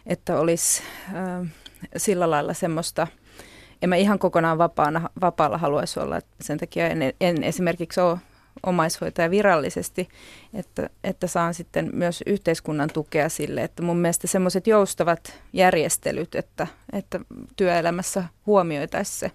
että 0.08 0.40
olisi 0.40 0.82
äh, 1.14 1.48
sillä 1.96 2.30
lailla 2.30 2.54
semmoista, 2.54 3.06
en 3.82 3.88
mä 3.88 3.96
ihan 3.96 4.18
kokonaan 4.18 4.58
vapaana, 4.58 5.10
vapaalla 5.20 5.58
haluaisi 5.58 6.00
olla, 6.00 6.20
sen 6.40 6.58
takia 6.58 6.88
en, 6.88 6.98
en 7.20 7.44
esimerkiksi 7.44 8.00
ole 8.00 8.18
omaishoitaja 8.66 9.30
virallisesti, 9.30 10.08
että, 10.54 10.90
että 11.04 11.26
saan 11.26 11.54
sitten 11.54 11.90
myös 11.92 12.22
yhteiskunnan 12.26 12.90
tukea 12.92 13.28
sille, 13.28 13.62
että 13.62 13.82
mun 13.82 13.96
mielestä 13.98 14.26
semmoiset 14.26 14.66
joustavat 14.66 15.40
järjestelyt, 15.52 16.34
että, 16.34 16.66
että 16.92 17.20
työelämässä 17.56 18.24
huomioitaisiin 18.46 19.18
se 19.18 19.30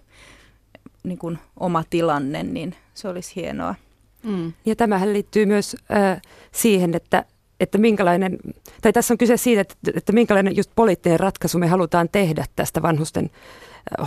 niin 1.02 1.18
kuin 1.18 1.38
oma 1.60 1.84
tilanne, 1.90 2.42
niin 2.42 2.74
se 2.94 3.08
olisi 3.08 3.36
hienoa. 3.36 3.74
Mm. 4.22 4.52
Ja 4.66 4.76
tämähän 4.76 5.12
liittyy 5.12 5.46
myös 5.46 5.76
äh, 5.92 6.22
siihen, 6.52 6.94
että 6.94 7.24
että 7.60 7.78
minkälainen, 7.78 8.38
tai 8.82 8.92
tässä 8.92 9.14
on 9.14 9.18
kyse 9.18 9.36
siitä, 9.36 9.60
että, 9.60 9.76
että 9.96 10.12
minkälainen 10.12 10.56
just 10.56 10.70
poliittinen 10.76 11.20
ratkaisu 11.20 11.58
me 11.58 11.66
halutaan 11.66 12.08
tehdä 12.12 12.44
tästä 12.56 12.82
vanhusten 12.82 13.30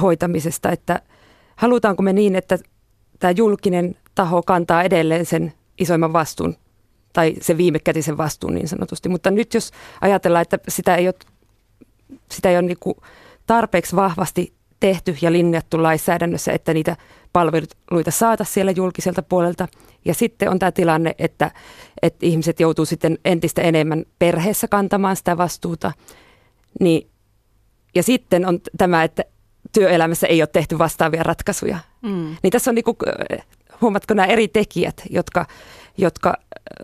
hoitamisesta, 0.01 0.71
että 0.71 1.01
halutaanko 1.55 2.03
me 2.03 2.13
niin, 2.13 2.35
että 2.35 2.57
tämä 3.19 3.31
julkinen 3.31 3.95
taho 4.17 4.43
kantaa 4.43 4.83
edelleen 4.83 5.25
sen 5.25 5.53
isoimman 5.77 6.13
vastuun 6.13 6.55
tai 7.13 7.35
se 7.41 7.57
viimekätisen 7.57 8.17
vastuun 8.17 8.55
niin 8.55 8.67
sanotusti. 8.67 9.09
Mutta 9.09 9.31
nyt 9.31 9.53
jos 9.53 9.71
ajatellaan, 10.01 10.41
että 10.41 10.59
sitä 10.67 10.95
ei 10.95 11.07
ole, 11.07 11.15
sitä 12.31 12.49
ei 12.49 12.55
ole 12.55 12.61
niin 12.61 12.95
tarpeeksi 13.45 13.95
vahvasti 13.95 14.53
tehty 14.79 15.17
ja 15.21 15.31
linjattu 15.31 15.83
lainsäädännössä, 15.83 16.51
että 16.51 16.73
niitä 16.73 16.95
palveluita 17.33 18.11
saata 18.11 18.43
siellä 18.43 18.71
julkiselta 18.71 19.21
puolelta. 19.21 19.67
Ja 20.05 20.13
sitten 20.13 20.49
on 20.49 20.59
tämä 20.59 20.71
tilanne, 20.71 21.15
että, 21.19 21.51
että 22.01 22.25
ihmiset 22.25 22.59
joutuu 22.59 22.85
sitten 22.85 23.17
entistä 23.25 23.61
enemmän 23.61 24.05
perheessä 24.19 24.67
kantamaan 24.67 25.15
sitä 25.15 25.37
vastuuta. 25.37 25.91
Niin, 26.79 27.09
ja 27.95 28.03
sitten 28.03 28.45
on 28.45 28.59
tämä, 28.77 29.03
että 29.03 29.23
työelämässä 29.73 30.27
ei 30.27 30.41
ole 30.41 30.47
tehty 30.47 30.77
vastaavia 30.77 31.23
ratkaisuja. 31.23 31.79
Mm. 32.01 32.35
Niin 32.43 32.51
tässä 32.51 32.71
on, 32.71 32.75
niin 32.75 32.83
kuin, 32.83 32.97
huomatko 33.81 34.13
nämä 34.13 34.25
eri 34.25 34.47
tekijät, 34.47 35.03
jotka, 35.09 35.45
jotka 35.97 36.33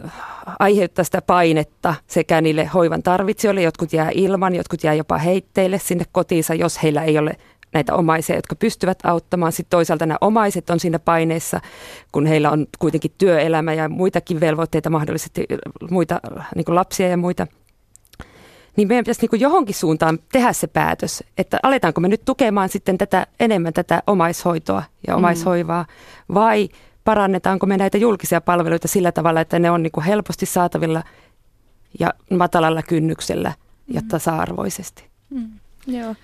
äh, 0.05 0.12
aiheuttaa 0.59 1.05
sitä 1.05 1.21
painetta 1.21 1.95
sekä 2.07 2.41
niille 2.41 2.65
hoivan 2.65 3.03
tarvitsijoille, 3.03 3.62
jotkut 3.62 3.93
jää 3.93 4.09
ilman, 4.13 4.55
jotkut 4.55 4.83
jää 4.83 4.93
jopa 4.93 5.17
heitteille 5.17 5.79
sinne 5.79 6.05
kotiinsa, 6.12 6.53
jos 6.53 6.83
heillä 6.83 7.03
ei 7.03 7.17
ole 7.17 7.38
näitä 7.73 7.95
omaisia, 7.95 8.35
jotka 8.35 8.55
pystyvät 8.55 9.00
auttamaan. 9.03 9.51
Sitten 9.51 9.77
toisaalta 9.77 10.05
nämä 10.05 10.17
omaiset 10.21 10.69
on 10.69 10.79
siinä 10.79 11.00
paineessa, 11.00 11.62
kun 12.12 12.25
heillä 12.25 12.51
on 12.51 12.67
kuitenkin 12.79 13.12
työelämä 13.17 13.73
ja 13.73 13.89
muitakin 13.89 14.39
velvoitteita, 14.39 14.89
mahdollisesti 14.89 15.45
muita 15.91 16.19
niin 16.55 16.65
kuin 16.65 16.75
lapsia 16.75 17.07
ja 17.07 17.17
muita. 17.17 17.47
Niin 18.75 18.87
meidän 18.87 19.03
pitäisi 19.03 19.27
niin 19.31 19.41
johonkin 19.41 19.75
suuntaan 19.75 20.19
tehdä 20.31 20.53
se 20.53 20.67
päätös, 20.67 21.23
että 21.37 21.59
aletaanko 21.63 22.01
me 22.01 22.07
nyt 22.07 22.25
tukemaan 22.25 22.69
sitten 22.69 22.97
tätä 22.97 23.27
enemmän 23.39 23.73
tätä 23.73 24.03
omaishoitoa 24.07 24.83
ja 25.07 25.13
mm. 25.13 25.17
omaishoivaa 25.17 25.85
vai 26.33 26.69
parannetaanko 27.03 27.65
me 27.65 27.77
näitä 27.77 27.97
julkisia 27.97 28.41
palveluita 28.41 28.87
sillä 28.87 29.11
tavalla, 29.11 29.41
että 29.41 29.59
ne 29.59 29.71
on 29.71 29.83
niin 29.83 29.91
kuin 29.91 30.03
helposti 30.03 30.45
saatavilla 30.45 31.03
ja 31.99 32.13
matalalla 32.29 32.81
kynnyksellä 32.81 33.53
ja 33.87 34.01
mm. 34.01 34.07
tasa-arvoisesti. 34.07 35.05
Mm. 35.29 35.51
Joo. 35.87 36.15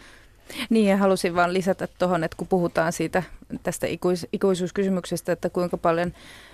Niin 0.69 0.89
ja 0.89 0.97
halusin 0.97 1.35
vaan 1.35 1.53
lisätä 1.53 1.87
tuohon, 1.87 2.23
että 2.23 2.37
kun 2.37 2.47
puhutaan 2.47 2.93
siitä 2.93 3.23
tästä 3.63 3.87
ikuis- 3.87 4.27
ikuisuuskysymyksestä, 4.33 5.31
että 5.31 5.49
kuinka 5.49 5.77
paljon 5.77 6.13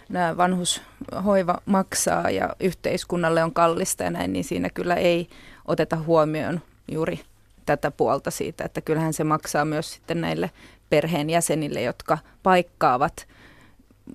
nämä 0.09 0.37
vanhushoiva 0.37 1.61
maksaa 1.65 2.29
ja 2.29 2.55
yhteiskunnalle 2.59 3.43
on 3.43 3.53
kallista 3.53 4.03
ja 4.03 4.11
näin, 4.11 4.33
niin 4.33 4.43
siinä 4.43 4.69
kyllä 4.69 4.95
ei 4.95 5.29
oteta 5.65 5.95
huomioon 5.95 6.61
juuri 6.91 7.19
tätä 7.65 7.91
puolta 7.91 8.31
siitä, 8.31 8.63
että 8.63 8.81
kyllähän 8.81 9.13
se 9.13 9.23
maksaa 9.23 9.65
myös 9.65 9.93
sitten 9.93 10.21
näille 10.21 10.51
perheenjäsenille, 10.89 11.81
jotka 11.81 12.17
paikkaavat 12.43 13.27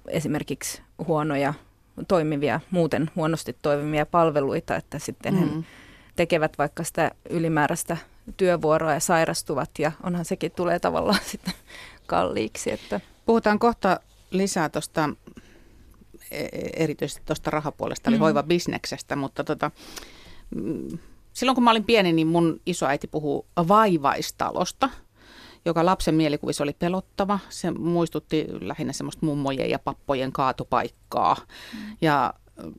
esimerkiksi 0.09 0.83
huonoja 1.07 1.55
toimivia, 2.09 2.61
muuten 2.71 3.11
huonosti 3.17 3.57
toimivia 3.63 4.07
palveluita, 4.07 4.77
että 4.77 4.99
sitten 4.99 5.35
mm. 5.35 5.41
he 5.41 5.65
tekevät 6.17 6.59
vaikka 6.59 6.85
sitä 6.85 7.11
ylimääräistä 7.31 7.97
työvuoroa 8.37 8.95
ja 8.95 9.01
sairastuvat 9.01 9.71
ja 9.79 9.93
onhan 10.03 10.25
sekin 10.25 10.53
tulee 10.53 10.79
tavallaan 10.79 11.21
sitten 11.31 11.55
kalliiksi. 12.07 12.73
Että. 12.73 13.01
Puhutaan 13.27 13.59
kohta 13.59 14.01
lisää 14.31 14.69
tuosta 14.69 15.11
e, 16.31 16.47
erityisesti 16.77 17.23
tuosta 17.27 17.51
rahapuolesta, 17.51 18.11
eli 18.11 18.17
mm. 18.17 18.21
hoivabisneksestä, 18.21 19.17
mutta 19.17 19.45
tota, 19.45 19.71
mm, 20.57 20.99
silloin 21.33 21.55
kun 21.55 21.65
mä 21.65 21.71
olin 21.71 21.85
pieni, 21.85 22.13
niin 22.13 22.27
mun 22.27 22.61
isoäiti 22.67 23.07
puhuu 23.07 23.47
vaivaistalosta, 23.69 24.89
joka 25.65 25.87
lapsen 25.87 26.15
mielikuvissa 26.15 26.65
oli 26.65 26.77
pelottava. 26.79 27.39
Se 27.49 27.71
muistutti 27.71 28.47
lähinnä 28.61 28.93
semmoista 28.93 29.27
mummojen 29.27 29.71
ja 29.71 29.79
pappojen 29.79 30.33
kaatopaikkaa. 30.33 31.37
Mm. 31.75 31.97
Ja 32.01 32.35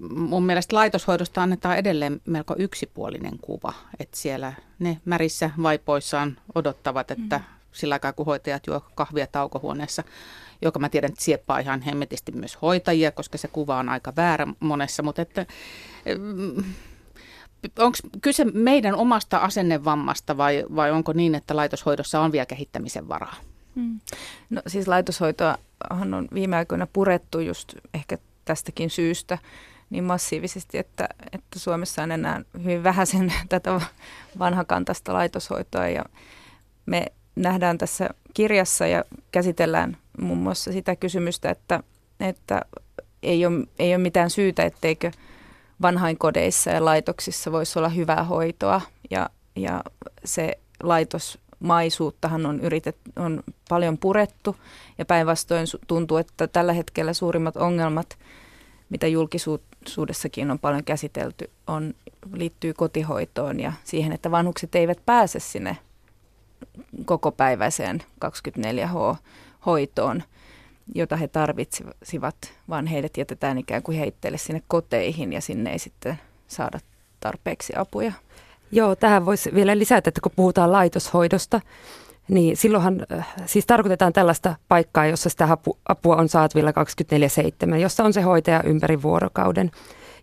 mun 0.10 0.44
mielestä 0.44 0.76
laitoshoidosta 0.76 1.44
annetaan 1.44 1.78
edelleen 1.78 2.22
melko 2.26 2.56
yksipuolinen 2.58 3.40
kuva, 3.42 3.74
että 4.00 4.18
siellä 4.18 4.54
ne 4.80 5.02
märissä 5.06 5.50
vaipoissaan 5.64 6.38
odottavat, 6.56 7.12
että 7.12 7.38
mm. 7.38 7.44
sillä 7.72 7.96
aikaa 7.96 8.14
kun 8.14 8.26
hoitajat 8.26 8.68
juo 8.68 8.82
kahvia 8.96 9.28
taukohuoneessa, 9.28 10.04
joka 10.62 10.80
mä 10.80 10.90
tiedän, 10.90 11.10
että 11.12 11.24
sieppaa 11.24 11.60
ihan 11.60 11.82
hemmetisti 11.82 12.32
myös 12.32 12.58
hoitajia, 12.62 13.12
koska 13.12 13.38
se 13.38 13.48
kuva 13.48 13.78
on 13.78 13.90
aika 13.90 14.14
väärä 14.16 14.48
monessa, 14.60 15.04
mutta 15.04 15.22
että 15.22 15.46
mm, 16.18 16.64
onko 17.80 17.98
kyse 18.22 18.46
meidän 18.46 18.96
omasta 18.96 19.38
asennevammasta 19.38 20.38
vai, 20.38 20.66
vai 20.76 20.92
onko 20.92 21.14
niin, 21.14 21.36
että 21.36 21.56
laitoshoidossa 21.56 22.20
on 22.20 22.32
vielä 22.32 22.46
kehittämisen 22.46 23.08
varaa? 23.08 23.36
Hmm. 23.76 24.00
No 24.50 24.62
siis 24.68 24.88
laitoshoitoahan 24.88 26.14
on 26.14 26.28
viime 26.34 26.56
aikoina 26.56 26.88
purettu 26.94 27.40
just 27.40 27.74
ehkä 27.94 28.18
tästäkin 28.46 28.90
syystä 28.90 29.38
niin 29.90 30.04
massiivisesti, 30.04 30.78
että, 30.78 31.10
että 31.32 31.60
Suomessa 31.60 32.04
on 32.04 32.12
enää 32.12 32.42
hyvin 32.64 32.84
vähäisen 32.84 33.34
tätä 33.50 33.82
vanhakantaista 34.40 35.14
laitoshoitoa 35.14 35.88
ja 35.88 36.06
me 36.86 37.06
nähdään 37.36 37.78
tässä 37.78 38.10
kirjassa 38.34 38.88
ja 38.88 39.04
käsitellään 39.32 39.98
muun 40.22 40.38
muassa 40.38 40.72
sitä 40.72 40.96
kysymystä, 40.96 41.50
että, 41.50 41.84
että 42.20 42.62
ei, 43.24 43.46
ole, 43.46 43.68
ei 43.80 43.96
ole 43.96 44.04
mitään 44.04 44.30
syytä, 44.30 44.64
etteikö 44.64 45.12
vanhainkodeissa 45.82 46.70
ja 46.70 46.86
laitoksissa 46.86 47.52
voisi 47.52 47.80
olla 47.80 47.90
hyvää 47.90 48.24
hoitoa. 48.24 48.82
Ja, 49.10 49.30
ja 49.56 49.84
se 50.26 50.58
laitosmaisuuttahan 50.84 52.46
on, 52.46 52.60
yritet, 52.60 52.98
on 53.16 53.44
paljon 53.70 53.98
purettu. 53.98 54.56
Ja 54.98 55.06
päinvastoin 55.06 55.68
tuntuu, 55.88 56.18
että 56.18 56.48
tällä 56.48 56.74
hetkellä 56.74 57.14
suurimmat 57.14 57.58
ongelmat, 57.58 58.18
mitä 58.90 59.08
julkisuudessakin 59.08 60.52
on 60.52 60.60
paljon 60.60 60.84
käsitelty, 60.84 61.50
on, 61.68 61.94
liittyy 62.34 62.74
kotihoitoon 62.74 63.60
ja 63.60 63.74
siihen, 63.84 64.12
että 64.12 64.32
vanhukset 64.32 64.76
eivät 64.76 65.00
pääse 65.06 65.40
sinne 65.40 65.78
kokopäiväiseen 67.06 68.04
24H-hoitoon, 68.26 70.24
jota 70.96 71.16
he 71.16 71.28
tarvitsivat, 71.28 72.36
vaan 72.70 72.88
heidät 72.88 73.18
jätetään 73.18 73.58
ikään 73.58 73.84
kuin 73.84 73.98
heitteelle 73.98 74.38
sinne 74.38 74.62
koteihin 74.68 75.34
ja 75.34 75.42
sinne 75.42 75.72
ei 75.72 75.80
sitten 75.80 76.20
saada 76.48 76.80
tarpeeksi 77.20 77.74
apuja. 77.76 78.14
Joo, 78.72 78.96
tähän 78.96 79.26
voisi 79.26 79.56
vielä 79.56 79.78
lisätä, 79.78 80.10
että 80.10 80.22
kun 80.22 80.32
puhutaan 80.36 80.72
laitoshoidosta, 80.72 81.62
niin 82.28 82.58
silloinhan 82.58 83.06
äh, 83.12 83.34
siis 83.46 83.66
tarkoitetaan 83.66 84.14
tällaista 84.14 84.56
paikkaa, 84.68 85.06
jossa 85.06 85.30
sitä 85.30 85.58
apua 85.86 86.16
on 86.16 86.30
saatavilla 86.30 86.72
24-7, 87.74 87.76
jossa 87.76 88.04
on 88.04 88.14
se 88.14 88.22
hoitaja 88.22 88.64
ympäri 88.64 89.02
vuorokauden. 89.02 89.72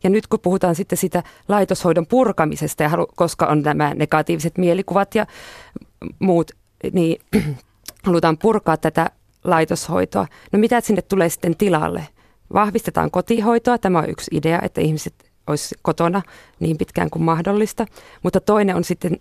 Ja 0.02 0.10
nyt 0.10 0.26
kun 0.26 0.40
puhutaan 0.40 0.74
sitten 0.74 0.98
sitä 0.98 1.22
laitoshoidon 1.48 2.06
purkamisesta, 2.06 2.82
ja 2.82 2.90
koska 3.16 3.46
on 3.46 3.62
nämä 3.62 3.94
negatiiviset 3.94 4.58
mielikuvat 4.58 5.14
ja 5.14 5.26
muut, 6.18 6.50
niin 6.92 7.20
halutaan 8.06 8.38
purkaa 8.38 8.76
tätä 8.76 9.10
laitoshoitoa. 9.50 10.26
No 10.52 10.58
mitä 10.58 10.80
sinne 10.80 11.02
tulee 11.02 11.28
sitten 11.28 11.56
tilalle? 11.56 12.06
Vahvistetaan 12.52 13.10
kotihoitoa, 13.10 13.78
tämä 13.78 13.98
on 13.98 14.10
yksi 14.10 14.30
idea, 14.34 14.60
että 14.62 14.80
ihmiset 14.80 15.14
olisi 15.46 15.74
kotona 15.82 16.22
niin 16.60 16.78
pitkään 16.78 17.10
kuin 17.10 17.22
mahdollista. 17.22 17.86
Mutta 18.22 18.40
toinen 18.40 18.76
on 18.76 18.84
sitten 18.84 19.20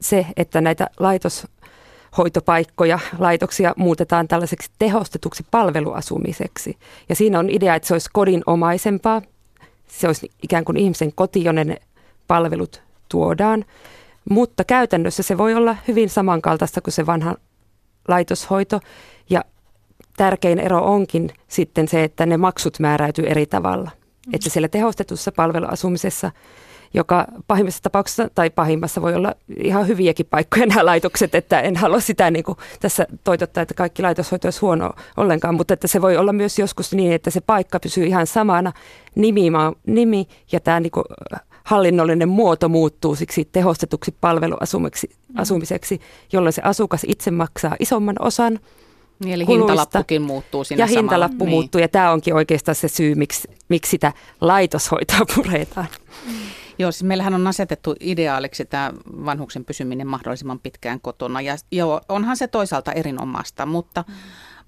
se, 0.00 0.26
että 0.36 0.60
näitä 0.60 0.86
laitoshoitopaikkoja, 1.00 2.98
laitoksia 3.18 3.74
muutetaan 3.76 4.28
tällaiseksi 4.28 4.70
tehostetuksi 4.78 5.46
palveluasumiseksi. 5.50 6.78
Ja 7.08 7.14
siinä 7.14 7.38
on 7.38 7.50
idea, 7.50 7.74
että 7.74 7.88
se 7.88 7.94
olisi 7.94 8.10
kodinomaisempaa. 8.12 9.22
Se 9.86 10.06
olisi 10.06 10.30
ikään 10.42 10.64
kuin 10.64 10.76
ihmisen 10.76 11.12
koti, 11.12 11.44
jonne 11.44 11.64
ne 11.64 11.76
palvelut 12.26 12.82
tuodaan. 13.08 13.64
Mutta 14.30 14.64
käytännössä 14.64 15.22
se 15.22 15.38
voi 15.38 15.54
olla 15.54 15.76
hyvin 15.88 16.10
samankaltaista 16.10 16.80
kuin 16.80 16.94
se 16.94 17.06
vanha 17.06 17.34
laitoshoito. 18.08 18.80
Tärkein 20.18 20.58
ero 20.58 20.84
onkin 20.84 21.30
sitten 21.48 21.88
se, 21.88 22.04
että 22.04 22.26
ne 22.26 22.36
maksut 22.36 22.78
määräytyy 22.78 23.26
eri 23.26 23.46
tavalla. 23.46 23.90
Mm. 24.26 24.34
Että 24.34 24.50
siellä 24.50 24.68
tehostetussa 24.68 25.32
palveluasumisessa, 25.32 26.30
joka 26.94 27.26
pahimmassa 27.46 27.82
tapauksessa 27.82 28.30
tai 28.34 28.50
pahimmassa 28.50 29.02
voi 29.02 29.14
olla 29.14 29.34
ihan 29.56 29.88
hyviäkin 29.88 30.26
paikkoja 30.26 30.66
nämä 30.66 30.86
laitokset, 30.86 31.34
että 31.34 31.60
en 31.60 31.76
halua 31.76 32.00
sitä 32.00 32.30
niin 32.30 32.44
kuin 32.44 32.58
tässä 32.80 33.06
toitottaa, 33.24 33.62
että 33.62 33.74
kaikki 33.74 34.02
laitoshoito 34.02 34.46
olisi 34.46 34.60
huono 34.60 34.92
ollenkaan, 35.16 35.54
mutta 35.54 35.74
että 35.74 35.88
se 35.88 36.02
voi 36.02 36.16
olla 36.16 36.32
myös 36.32 36.58
joskus 36.58 36.92
niin, 36.92 37.12
että 37.12 37.30
se 37.30 37.40
paikka 37.40 37.80
pysyy 37.80 38.06
ihan 38.06 38.26
samana, 38.26 38.72
nimi, 39.14 39.42
nimi 39.86 40.28
ja 40.52 40.60
tämä 40.60 40.80
niin 40.80 40.90
kuin 40.90 41.04
hallinnollinen 41.64 42.28
muoto 42.28 42.68
muuttuu 42.68 43.14
siksi 43.14 43.48
tehostetuksi 43.52 44.14
palveluasumiseksi, 44.20 45.96
mm. 45.96 46.02
jolloin 46.32 46.52
se 46.52 46.62
asukas 46.64 47.04
itse 47.08 47.30
maksaa 47.30 47.76
isomman 47.80 48.16
osan 48.20 48.58
niin, 49.24 49.34
eli 49.34 49.44
kuluista. 49.44 49.66
hintalappukin 49.72 50.22
muuttuu 50.22 50.64
siinä 50.64 50.82
Ja 50.82 50.86
samalla. 50.86 51.00
hintalappu 51.00 51.44
niin. 51.44 51.50
muuttuu 51.50 51.80
ja 51.80 51.88
tämä 51.88 52.10
onkin 52.10 52.34
oikeastaan 52.34 52.74
se 52.74 52.88
syy, 52.88 53.14
miksi, 53.14 53.48
miksi 53.68 53.90
sitä 53.90 54.12
laitoshoitoa 54.40 55.20
puretaan. 55.34 55.86
Mm. 56.26 56.32
Joo, 56.78 56.92
siis 56.92 57.02
meillähän 57.02 57.34
on 57.34 57.46
asetettu 57.46 57.94
ideaaliksi 58.00 58.64
tämä 58.64 58.92
vanhuksen 59.24 59.64
pysyminen 59.64 60.06
mahdollisimman 60.06 60.58
pitkään 60.58 61.00
kotona 61.00 61.40
ja 61.40 61.56
joo, 61.72 62.00
onhan 62.08 62.36
se 62.36 62.48
toisaalta 62.48 62.92
erinomaista, 62.92 63.66
mutta 63.66 64.04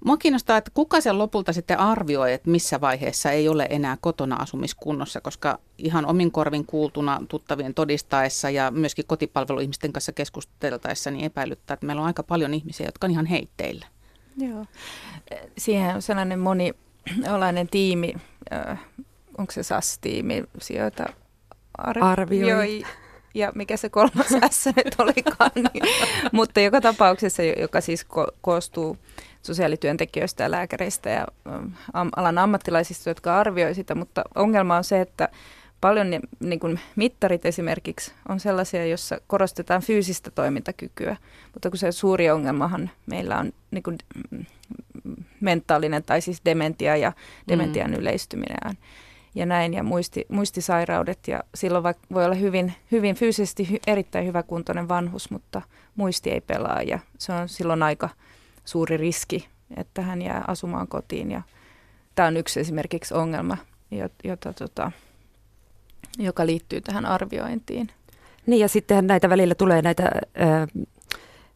Mua 0.05 0.17
kiinnostaa, 0.17 0.57
että 0.57 0.71
kuka 0.73 1.01
sen 1.01 1.17
lopulta 1.17 1.53
sitten 1.53 1.79
arvioi, 1.79 2.33
että 2.33 2.49
missä 2.49 2.81
vaiheessa 2.81 3.31
ei 3.31 3.49
ole 3.49 3.67
enää 3.69 3.97
kotona 4.01 4.35
asumiskunnossa, 4.35 5.21
koska 5.21 5.59
ihan 5.77 6.05
omin 6.05 6.31
korvin 6.31 6.65
kuultuna 6.65 7.21
tuttavien 7.29 7.73
todistaessa 7.73 8.49
ja 8.49 8.71
myöskin 8.71 9.05
kotipalveluihmisten 9.07 9.93
kanssa 9.93 10.11
keskusteltaessa 10.11 11.11
niin 11.11 11.25
epäilyttää, 11.25 11.73
että 11.73 11.85
meillä 11.85 11.99
on 12.01 12.07
aika 12.07 12.23
paljon 12.23 12.53
ihmisiä, 12.53 12.85
jotka 12.85 13.07
on 13.07 13.11
ihan 13.11 13.25
heitteillä. 13.25 13.85
Joo. 14.37 14.65
Siihen 15.57 15.95
on 15.95 16.01
sellainen 16.01 16.39
moniolainen 16.39 17.67
tiimi, 17.67 18.13
onko 19.37 19.51
se 19.51 19.63
SAS-tiimi, 19.63 20.43
sijoita 20.61 21.05
arvioi. 21.77 22.11
arvioi. 22.11 22.83
Ja 23.33 23.51
mikä 23.55 23.77
se 23.77 23.89
kolmas 23.89 24.27
S 24.51 24.65
nyt 24.65 24.95
olikaan. 24.97 25.51
Niin. 25.55 25.83
Mutta 26.31 26.59
joka 26.59 26.81
tapauksessa, 26.81 27.43
joka 27.43 27.81
siis 27.81 28.05
ko- 28.05 28.35
koostuu 28.41 28.97
sosiaalityöntekijöistä 29.41 30.43
ja 30.43 30.51
lääkäreistä 30.51 31.09
ja 31.09 31.27
ähm, 31.47 32.07
alan 32.15 32.37
ammattilaisista, 32.37 33.09
jotka 33.09 33.39
arvioi 33.39 33.75
sitä, 33.75 33.95
mutta 33.95 34.23
ongelma 34.35 34.77
on 34.77 34.83
se, 34.83 35.01
että 35.01 35.29
paljon 35.81 36.07
niin 36.39 36.59
kuin 36.59 36.79
mittarit 36.95 37.45
esimerkiksi 37.45 38.13
on 38.29 38.39
sellaisia, 38.39 38.85
joissa 38.85 39.21
korostetaan 39.27 39.81
fyysistä 39.81 40.31
toimintakykyä, 40.31 41.17
mutta 41.53 41.69
kun 41.69 41.77
se 41.77 41.91
suuri 41.91 42.29
ongelmahan 42.29 42.89
meillä 43.05 43.37
on 43.37 43.53
niin 43.71 43.83
kuin 43.83 43.97
mm, 44.31 44.45
mentaalinen 45.39 46.03
tai 46.03 46.21
siis 46.21 46.41
dementia 46.45 46.97
ja 46.97 47.11
dementian 47.47 47.91
mm. 47.91 47.97
yleistyminen 47.97 48.77
ja 49.35 49.45
näin 49.45 49.73
ja 49.73 49.83
muisti, 49.83 50.25
muistisairaudet 50.29 51.27
ja 51.27 51.43
silloin 51.55 51.83
voi 52.13 52.25
olla 52.25 52.35
hyvin, 52.35 52.73
hyvin 52.91 53.15
fyysisesti 53.15 53.71
hy, 53.71 53.77
erittäin 53.87 54.25
hyväkuntoinen 54.25 54.87
vanhus, 54.87 55.31
mutta 55.31 55.61
muisti 55.95 56.31
ei 56.31 56.41
pelaa 56.41 56.81
ja 56.81 56.99
se 57.17 57.33
on 57.33 57.49
silloin 57.49 57.83
aika 57.83 58.09
suuri 58.65 58.97
riski, 58.97 59.47
että 59.77 60.01
hän 60.01 60.21
jää 60.21 60.43
asumaan 60.47 60.87
kotiin. 60.87 61.31
Ja 61.31 61.41
tämä 62.15 62.27
on 62.27 62.37
yksi 62.37 62.59
esimerkiksi 62.59 63.13
ongelma, 63.13 63.57
jota, 64.23 64.53
tota, 64.53 64.91
joka 66.17 66.45
liittyy 66.45 66.81
tähän 66.81 67.05
arviointiin. 67.05 67.89
Niin 68.45 68.59
ja 68.59 68.67
sitten 68.67 69.07
näitä 69.07 69.29
välillä 69.29 69.55
tulee 69.55 69.81
näitä 69.81 70.03
ö, 70.03 70.81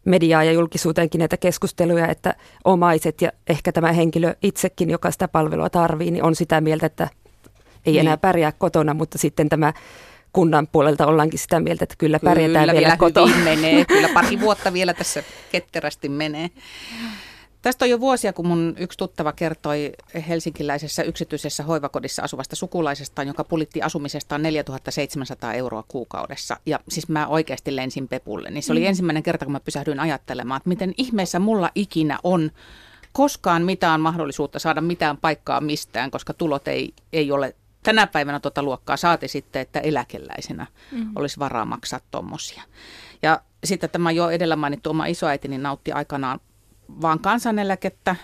mediaa 0.06 0.44
ja 0.44 0.52
julkisuuteenkin 0.52 1.20
näitä 1.20 1.38
keskusteluja, 1.38 2.08
että 2.08 2.36
omaiset 2.64 3.22
ja 3.22 3.32
ehkä 3.48 3.72
tämä 3.72 3.92
henkilö 3.92 4.36
itsekin, 4.42 4.90
joka 4.90 5.12
sitä 5.12 5.28
palvelua 5.28 5.70
tarvii, 5.70 6.12
niin 6.12 6.24
on 6.24 6.36
sitä 6.36 6.62
mieltä, 6.62 6.86
että 6.86 7.10
ei 7.86 7.94
niin. 7.94 8.00
enää 8.00 8.18
pärjää 8.18 8.52
kotona, 8.52 8.94
mutta 8.94 9.18
sitten 9.18 9.50
tämä 9.50 9.74
kunnan 10.34 10.68
puolelta 10.68 11.08
ollaankin 11.08 11.40
sitä 11.40 11.60
mieltä, 11.60 11.84
että 11.84 11.96
kyllä 11.98 12.20
pärjätään 12.20 12.64
kyllä, 12.64 12.74
vielä, 12.74 12.86
vielä 12.86 12.98
kotona. 12.98 13.38
menee, 13.38 13.86
kyllä 13.86 14.10
pari 14.14 14.40
vuotta 14.46 14.74
vielä 14.74 14.94
tässä 14.94 15.24
ketterästi 15.52 16.10
menee. 16.10 16.50
Tästä 17.66 17.86
on 17.86 17.90
jo 17.90 18.00
vuosia, 18.00 18.34
kun 18.34 18.48
mun 18.48 18.76
yksi 18.78 18.98
tuttava 18.98 19.32
kertoi 19.32 19.94
helsinkiläisessä 20.28 21.04
yksityisessä 21.04 21.64
hoivakodissa 21.64 22.22
asuvasta 22.24 22.56
sukulaisestaan, 22.56 23.28
joka 23.28 23.44
pulitti 23.44 23.82
asumisestaan 23.82 24.42
4700 24.42 25.54
euroa 25.54 25.84
kuukaudessa. 25.88 26.58
Ja 26.66 26.80
siis 26.90 27.10
mä 27.10 27.28
oikeasti 27.28 27.76
lensin 27.76 28.08
pepulle. 28.08 28.50
Niin 28.50 28.64
se 28.64 28.72
oli 28.72 28.80
mm. 28.80 28.86
ensimmäinen 28.86 29.24
kerta, 29.24 29.46
kun 29.46 29.52
mä 29.52 29.60
pysähdyin 29.60 30.00
ajattelemaan, 30.00 30.58
että 30.58 30.70
miten 30.70 30.94
ihmeessä 30.98 31.40
mulla 31.40 31.70
ikinä 31.76 32.20
on 32.24 32.52
koskaan 33.12 33.62
mitään 33.62 34.02
mahdollisuutta 34.02 34.60
saada 34.60 34.82
mitään 34.82 35.18
paikkaa 35.18 35.62
mistään, 35.62 36.12
koska 36.12 36.34
tulot 36.34 36.68
ei, 36.68 36.94
ei 37.14 37.32
ole 37.32 37.56
tänä 37.84 38.08
päivänä 38.08 38.40
tuota 38.40 38.64
luokkaa 38.64 38.98
saati 38.98 39.28
sitten, 39.28 39.62
että 39.62 39.80
eläkeläisenä 39.80 40.68
mm. 40.92 41.12
olisi 41.16 41.40
varaa 41.40 41.66
maksaa 41.66 42.00
tuommoisia. 42.12 42.64
Ja 43.22 43.42
sitten 43.64 43.90
tämä 43.90 44.12
jo 44.12 44.30
edellä 44.30 44.56
mainittu 44.56 44.90
oma 44.90 45.06
isoäitini 45.06 45.58
nautti 45.58 45.92
aikanaan 45.92 46.40
vaan 47.02 47.20
kansaneläkettä, 47.20 48.16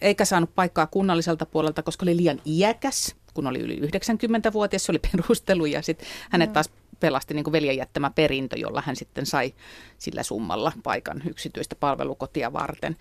eikä 0.00 0.24
saanut 0.24 0.54
paikkaa 0.54 0.86
kunnalliselta 0.86 1.46
puolelta, 1.46 1.82
koska 1.82 2.04
oli 2.04 2.16
liian 2.16 2.40
iäkäs, 2.46 3.16
kun 3.34 3.46
oli 3.46 3.58
yli 3.58 3.80
90-vuotias, 3.80 4.84
se 4.84 4.92
oli 4.92 5.00
perustelu, 5.12 5.66
ja 5.66 5.82
sitten 5.82 6.08
hänet 6.30 6.52
taas 6.52 6.70
pelasti 7.00 7.34
niin 7.34 7.44
kuin 7.44 7.52
veljen 7.52 7.76
jättämä 7.76 8.10
perintö, 8.10 8.58
jolla 8.58 8.82
hän 8.86 8.96
sitten 8.96 9.26
sai 9.26 9.54
sillä 9.98 10.22
summalla 10.22 10.72
paikan 10.82 11.22
yksityistä 11.28 11.76
palvelukotia 11.76 12.52
varten. 12.52 12.96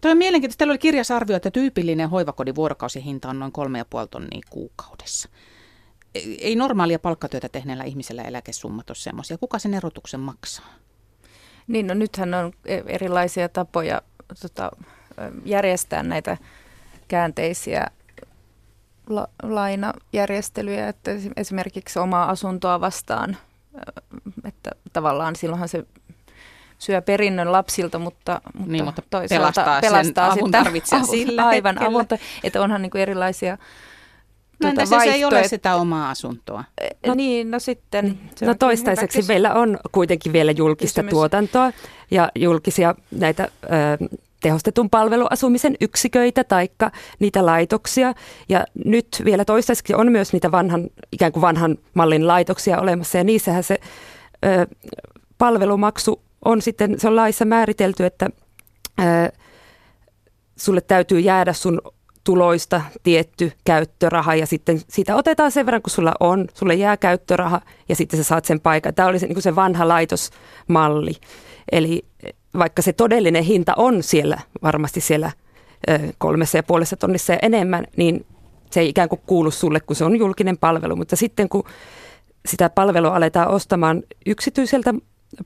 Tuo 0.00 0.10
on 0.10 0.18
mielenkiintoista. 0.18 0.58
Teillä 0.58 0.72
oli 0.72 0.78
kirjassa 0.78 1.16
arvio, 1.16 1.36
että 1.36 1.50
tyypillinen 1.50 2.10
hoivakodin 2.10 2.54
vuorokausihinta 2.54 3.28
on 3.28 3.38
noin 3.38 3.52
3,5 4.02 4.08
tonnia 4.10 4.40
kuukaudessa. 4.50 5.28
ei 6.14 6.56
normaalia 6.56 6.98
palkkatyötä 6.98 7.48
tehneellä 7.48 7.84
ihmisellä 7.84 8.22
eläkesummat 8.22 8.90
ole 8.90 8.96
semmoisia. 8.96 9.38
Kuka 9.38 9.58
sen 9.58 9.74
erotuksen 9.74 10.20
maksaa? 10.20 10.74
Niin, 11.70 11.86
no 11.86 11.94
nythän 11.94 12.34
on 12.34 12.52
e, 12.66 12.80
erilaisia 12.86 13.48
tapoja 13.48 14.02
tota, 14.42 14.70
järjestää 15.44 16.02
näitä 16.02 16.36
käänteisiä 17.08 17.86
la, 19.08 19.28
lainajärjestelyjä, 19.42 20.88
että 20.88 21.10
esimerkiksi 21.36 21.98
omaa 21.98 22.30
asuntoa 22.30 22.80
vastaan, 22.80 23.36
että 24.44 24.70
tavallaan 24.92 25.36
silloinhan 25.36 25.68
se 25.68 25.84
syö 26.78 27.02
perinnön 27.02 27.52
lapsilta, 27.52 27.98
mutta, 27.98 28.40
mutta, 28.54 28.72
niin, 28.72 28.84
mutta 28.84 29.02
toisaalta 29.10 29.64
pelastaa, 29.64 29.80
pelastaa 29.80 30.34
sen 30.34 30.54
avun 30.94 31.06
sillä 31.06 31.46
Aivan, 31.46 31.82
avunta, 31.82 32.18
että 32.44 32.62
onhan 32.62 32.82
niin 32.82 32.90
kuin 32.90 33.02
erilaisia 33.02 33.58
No 34.60 34.68
tuota 34.68 34.82
entäs 34.82 35.04
se 35.04 35.10
ei 35.10 35.24
ole 35.24 35.48
sitä 35.48 35.74
omaa 35.76 36.10
asuntoa? 36.10 36.64
No, 37.06 37.14
niin, 37.14 37.50
no 37.50 37.58
sitten. 37.58 38.04
Niin, 38.04 38.18
no 38.40 38.54
toistaiseksi 38.54 39.18
hyväksi. 39.18 39.32
meillä 39.32 39.54
on 39.54 39.78
kuitenkin 39.92 40.32
vielä 40.32 40.50
julkista 40.52 41.00
kysymys. 41.00 41.10
tuotantoa 41.10 41.72
ja 42.10 42.30
julkisia 42.34 42.94
näitä 43.10 43.48
ö, 43.64 43.68
tehostetun 44.42 44.90
palveluasumisen 44.90 45.76
yksiköitä 45.80 46.44
tai 46.44 46.68
niitä 47.18 47.46
laitoksia. 47.46 48.14
Ja 48.48 48.64
nyt 48.84 49.22
vielä 49.24 49.44
toistaiseksi 49.44 49.94
on 49.94 50.12
myös 50.12 50.32
niitä 50.32 50.50
vanhan, 50.52 50.86
ikään 51.12 51.32
kuin 51.32 51.40
vanhan 51.40 51.78
mallin 51.94 52.26
laitoksia 52.26 52.80
olemassa 52.80 53.18
ja 53.18 53.24
niissähän 53.24 53.64
se 53.64 53.78
ö, 54.44 54.66
palvelumaksu 55.38 56.22
on 56.44 56.62
sitten, 56.62 57.00
se 57.00 57.08
on 57.08 57.16
laissa 57.16 57.44
määritelty, 57.44 58.04
että 58.04 58.30
ö, 59.00 59.02
sulle 60.56 60.80
täytyy 60.80 61.20
jäädä 61.20 61.52
sun 61.52 61.80
tuloista 62.24 62.82
tietty 63.02 63.52
käyttöraha 63.64 64.34
ja 64.34 64.46
sitten 64.46 64.80
siitä 64.88 65.16
otetaan 65.16 65.50
sen 65.50 65.66
verran, 65.66 65.82
kun 65.82 65.90
sulla 65.90 66.12
on, 66.20 66.46
sulle 66.54 66.74
jää 66.74 66.96
käyttöraha 66.96 67.60
ja 67.88 67.96
sitten 67.96 68.18
sä 68.18 68.24
saat 68.24 68.44
sen 68.44 68.60
paikan. 68.60 68.94
Tämä 68.94 69.08
oli 69.08 69.18
se, 69.18 69.26
niin 69.26 69.42
se 69.42 69.56
vanha 69.56 69.88
laitosmalli. 69.88 71.12
Eli 71.72 72.04
vaikka 72.58 72.82
se 72.82 72.92
todellinen 72.92 73.44
hinta 73.44 73.72
on 73.76 74.02
siellä 74.02 74.38
varmasti 74.62 75.00
siellä 75.00 75.30
kolmessa 76.18 76.58
ja 76.58 76.62
puolessa 76.62 76.96
tonnissa 76.96 77.32
ja 77.32 77.38
enemmän, 77.42 77.86
niin 77.96 78.26
se 78.70 78.80
ei 78.80 78.88
ikään 78.88 79.08
kuin 79.08 79.20
kuulu 79.26 79.50
sulle, 79.50 79.80
kun 79.80 79.96
se 79.96 80.04
on 80.04 80.18
julkinen 80.18 80.58
palvelu. 80.58 80.96
Mutta 80.96 81.16
sitten 81.16 81.48
kun 81.48 81.64
sitä 82.46 82.70
palvelua 82.70 83.16
aletaan 83.16 83.48
ostamaan 83.48 84.02
yksityiseltä 84.26 84.94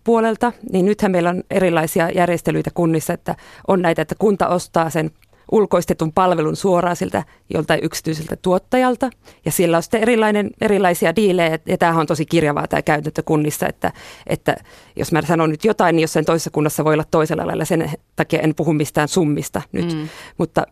puolelta, 0.05 0.53
niin 0.73 0.85
nythän 0.85 1.13
meillä 1.13 1.31
on 1.31 1.43
erilaisia 1.51 2.11
järjestelyitä 2.11 2.71
kunnissa, 2.75 3.13
että 3.13 3.37
on 3.69 3.83
näitä, 3.83 4.03
että 4.03 4.15
kunta 4.19 4.49
ostaa 4.49 4.91
sen 4.91 5.11
ulkoistetun 5.53 6.13
palvelun 6.13 6.57
suoraan 6.57 6.97
siltä 6.97 7.25
joltain 7.55 7.85
yksityiseltä 7.85 8.37
tuottajalta. 8.37 9.11
Ja 9.45 9.53
siellä 9.53 9.77
on 9.77 9.83
sitten 9.83 10.03
erilainen, 10.03 10.51
erilaisia 10.61 11.17
diilejä, 11.17 11.59
ja 11.67 11.79
tämähän 11.79 12.01
on 12.01 12.07
tosi 12.07 12.27
kirjavaa 12.27 12.69
tämä 12.69 12.83
käytäntö 12.83 13.23
kunnissa, 13.23 13.69
että, 13.69 13.93
että 14.27 14.57
jos 14.97 15.13
mä 15.13 15.23
sanon 15.23 15.51
nyt 15.51 15.65
jotain, 15.65 15.97
niin 15.97 16.03
jossain 16.03 16.25
toisessa 16.25 16.51
kunnassa 16.51 16.85
voi 16.85 16.95
olla 16.95 17.05
toisella 17.11 17.47
lailla, 17.47 17.65
sen 17.65 17.91
takia 18.17 18.41
en 18.41 18.55
puhu 18.55 18.73
mistään 18.73 19.09
summista 19.09 19.63
nyt. 19.73 19.95
Mm. 19.95 20.09
Mutta, 20.39 20.67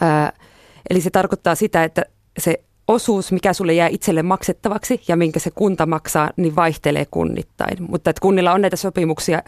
ää, 0.00 0.32
eli 0.90 1.00
se 1.00 1.10
tarkoittaa 1.10 1.54
sitä, 1.54 1.84
että 1.84 2.02
se 2.38 2.60
osuus, 2.88 3.32
mikä 3.32 3.52
sulle 3.52 3.74
jää 3.74 3.88
itselle 3.88 4.22
maksettavaksi 4.22 5.00
ja 5.08 5.16
minkä 5.16 5.40
se 5.40 5.50
kunta 5.50 5.86
maksaa, 5.86 6.30
niin 6.36 6.56
vaihtelee 6.56 7.06
kunnittain. 7.10 7.76
Mutta 7.88 8.10
että 8.10 8.20
kunnilla 8.20 8.52
on 8.52 8.60
näitä 8.60 8.76
sopimuksia 8.76 9.42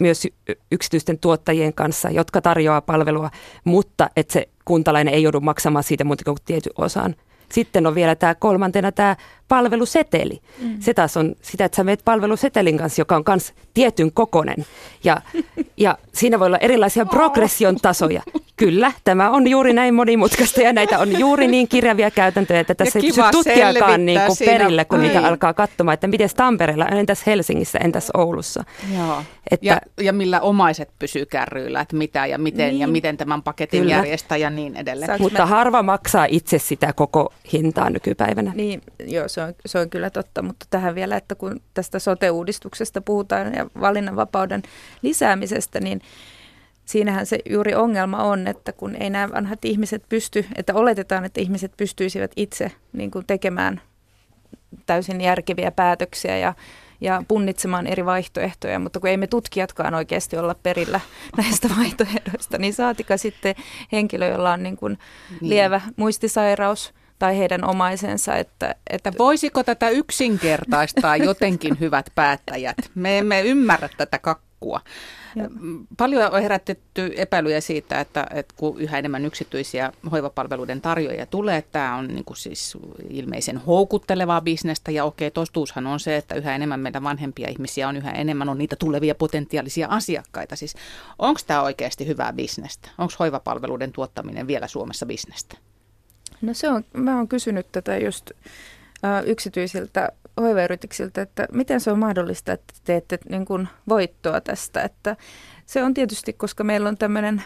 myös 0.00 0.26
yksityisten 0.72 1.18
tuottajien 1.18 1.74
kanssa, 1.74 2.10
jotka 2.10 2.40
tarjoaa 2.40 2.80
palvelua, 2.80 3.30
mutta 3.64 4.10
että 4.16 4.32
se 4.32 4.48
kuntalainen 4.64 5.14
ei 5.14 5.22
joudu 5.22 5.40
maksamaan 5.40 5.84
siitä 5.84 6.04
muuta 6.04 6.24
kuin 6.24 6.36
tietyn 6.44 6.72
osan. 6.78 7.14
Sitten 7.52 7.86
on 7.86 7.94
vielä 7.94 8.14
tämä 8.14 8.34
kolmantena 8.34 8.92
tämä 8.92 9.16
palveluseteli. 9.50 10.40
Mm. 10.62 10.76
Se 10.80 10.94
taas 10.94 11.16
on 11.16 11.34
sitä, 11.42 11.64
että 11.64 11.76
sä 11.76 11.84
meet 11.84 12.00
palvelusetelin 12.04 12.78
kanssa, 12.78 13.00
joka 13.00 13.16
on 13.16 13.22
myös 13.28 13.52
tietyn 13.74 14.12
kokonen. 14.12 14.66
Ja, 15.04 15.22
ja 15.84 15.98
siinä 16.12 16.38
voi 16.38 16.46
olla 16.46 16.58
erilaisia 16.58 17.06
progression 17.06 17.76
tasoja. 17.76 18.22
Kyllä, 18.56 18.92
tämä 19.04 19.30
on 19.30 19.46
juuri 19.46 19.72
näin 19.72 19.94
monimutkaista 19.94 20.60
ja 20.60 20.72
näitä 20.72 20.98
on 20.98 21.18
juuri 21.18 21.48
niin 21.48 21.68
kirjavia 21.68 22.10
käytäntöjä, 22.10 22.60
että 22.60 22.74
tässä 22.74 22.98
ei 22.98 23.02
pysy 23.02 23.20
tutkijakaan 23.32 24.06
niin 24.06 24.20
kuin 24.26 24.38
perillä, 24.44 24.84
kun 24.84 25.02
niitä 25.02 25.26
alkaa 25.26 25.54
katsomaan, 25.54 25.94
että 25.94 26.06
miten 26.06 26.30
Tampereella, 26.36 26.86
entäs 26.86 27.26
Helsingissä, 27.26 27.78
entäs 27.78 28.10
Oulussa. 28.14 28.64
Joo. 28.96 29.22
Että, 29.50 29.66
ja, 29.66 29.80
ja 30.00 30.12
millä 30.12 30.40
omaiset 30.40 30.90
pysyy 30.98 31.26
kärryillä, 31.26 31.80
että 31.80 31.96
mitä 31.96 32.26
ja 32.26 32.38
miten 32.38 32.68
niin. 32.68 32.80
ja 32.80 32.88
miten 32.88 33.16
tämän 33.16 33.42
paketin 33.42 33.80
Kyllä. 33.80 33.94
järjestää 33.94 34.38
ja 34.38 34.50
niin 34.50 34.76
edelleen. 34.76 35.06
Saanko 35.06 35.22
Mutta 35.22 35.42
mä... 35.42 35.46
harva 35.46 35.82
maksaa 35.82 36.26
itse 36.28 36.58
sitä 36.58 36.92
koko 36.92 37.32
hintaa 37.52 37.90
nykypäivänä. 37.90 38.52
Niin, 38.54 38.82
joo, 39.06 39.28
se 39.28 39.39
on, 39.40 39.54
se 39.66 39.78
on 39.78 39.90
kyllä 39.90 40.10
totta, 40.10 40.42
mutta 40.42 40.66
tähän 40.70 40.94
vielä, 40.94 41.16
että 41.16 41.34
kun 41.34 41.60
tästä 41.74 41.98
sote-uudistuksesta 41.98 43.00
puhutaan 43.00 43.54
ja 43.54 43.66
valinnanvapauden 43.80 44.62
lisäämisestä, 45.02 45.80
niin 45.80 46.00
siinähän 46.84 47.26
se 47.26 47.38
juuri 47.50 47.74
ongelma 47.74 48.22
on, 48.22 48.46
että 48.46 48.72
kun 48.72 48.96
ei 48.96 49.10
nämä 49.10 49.34
vanhat 49.34 49.64
ihmiset 49.64 50.02
pysty, 50.08 50.46
että 50.56 50.74
oletetaan, 50.74 51.24
että 51.24 51.40
ihmiset 51.40 51.72
pystyisivät 51.76 52.32
itse 52.36 52.72
niin 52.92 53.10
kuin 53.10 53.26
tekemään 53.26 53.80
täysin 54.86 55.20
järkeviä 55.20 55.70
päätöksiä 55.70 56.38
ja, 56.38 56.54
ja 57.00 57.22
punnitsemaan 57.28 57.86
eri 57.86 58.04
vaihtoehtoja, 58.04 58.78
mutta 58.78 59.00
kun 59.00 59.10
ei 59.10 59.16
me 59.16 59.26
tutkijatkaan 59.26 59.94
oikeasti 59.94 60.36
olla 60.36 60.54
perillä 60.62 61.00
näistä 61.42 61.68
vaihtoehdoista, 61.78 62.58
niin 62.58 62.74
saatika 62.74 63.16
sitten 63.16 63.54
henkilö, 63.92 64.26
jolla 64.26 64.52
on 64.52 64.62
niin 64.62 64.76
kuin 64.76 64.98
niin. 65.40 65.50
lievä 65.50 65.80
muistisairaus 65.96 66.94
tai 67.20 67.38
heidän 67.38 67.64
omaisensa. 67.64 68.36
Että, 68.36 68.74
että 68.90 69.12
voisiko 69.18 69.64
tätä 69.64 69.88
yksinkertaistaa 69.88 71.16
jotenkin 71.28 71.80
hyvät 71.80 72.10
päättäjät? 72.14 72.76
Me 72.94 73.18
emme 73.18 73.42
ymmärrä 73.42 73.88
tätä 73.96 74.18
kakkua. 74.18 74.80
Paljon 75.96 76.32
on 76.32 76.42
herätetty 76.42 77.12
epäilyjä 77.16 77.60
siitä, 77.60 78.00
että, 78.00 78.26
että 78.34 78.54
kun 78.56 78.80
yhä 78.80 78.98
enemmän 78.98 79.24
yksityisiä 79.24 79.92
hoivapalveluiden 80.10 80.80
tarjoajia 80.80 81.26
tulee, 81.26 81.56
että 81.56 81.72
tämä 81.72 81.96
on 81.96 82.08
niin 82.08 82.24
kuin 82.24 82.36
siis 82.36 82.78
ilmeisen 83.10 83.58
houkuttelevaa 83.58 84.40
bisnestä 84.40 84.90
ja 84.90 85.04
okei, 85.04 85.30
tostuushan 85.30 85.86
on 85.86 86.00
se, 86.00 86.16
että 86.16 86.34
yhä 86.34 86.54
enemmän 86.54 86.80
meidän 86.80 87.02
vanhempia 87.02 87.48
ihmisiä 87.48 87.88
on 87.88 87.96
yhä 87.96 88.10
enemmän 88.10 88.48
on 88.48 88.58
niitä 88.58 88.76
tulevia 88.76 89.14
potentiaalisia 89.14 89.88
asiakkaita. 89.88 90.56
Siis 90.56 90.74
onko 91.18 91.40
tämä 91.46 91.62
oikeasti 91.62 92.06
hyvää 92.06 92.32
bisnestä? 92.32 92.88
Onko 92.98 93.12
hoivapalveluiden 93.18 93.92
tuottaminen 93.92 94.46
vielä 94.46 94.66
Suomessa 94.66 95.06
bisnestä? 95.06 95.69
No 96.42 96.54
se 96.54 96.68
on, 96.68 96.84
mä 96.92 97.16
oon 97.16 97.28
kysynyt 97.28 97.66
tätä 97.72 97.96
just 97.96 98.30
äh, 99.04 99.26
yksityisiltä 99.26 100.08
hoivayrityksiltä, 100.40 101.22
että 101.22 101.46
miten 101.52 101.80
se 101.80 101.92
on 101.92 101.98
mahdollista, 101.98 102.52
että 102.52 102.74
teette 102.84 103.18
niin 103.28 103.44
kuin 103.44 103.68
voittoa 103.88 104.40
tästä. 104.40 104.82
Että 104.82 105.16
se 105.66 105.82
on 105.82 105.94
tietysti, 105.94 106.32
koska 106.32 106.64
meillä 106.64 106.88
on 106.88 106.96
tämmöinen, 106.96 107.42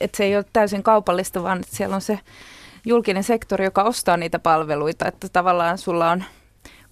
että 0.00 0.16
se 0.16 0.24
ei 0.24 0.36
ole 0.36 0.44
täysin 0.52 0.82
kaupallista, 0.82 1.42
vaan 1.42 1.60
että 1.60 1.76
siellä 1.76 1.94
on 1.94 2.00
se 2.00 2.18
julkinen 2.86 3.24
sektori, 3.24 3.64
joka 3.64 3.82
ostaa 3.82 4.16
niitä 4.16 4.38
palveluita, 4.38 5.08
että 5.08 5.28
tavallaan 5.28 5.78
sulla 5.78 6.10
on 6.10 6.24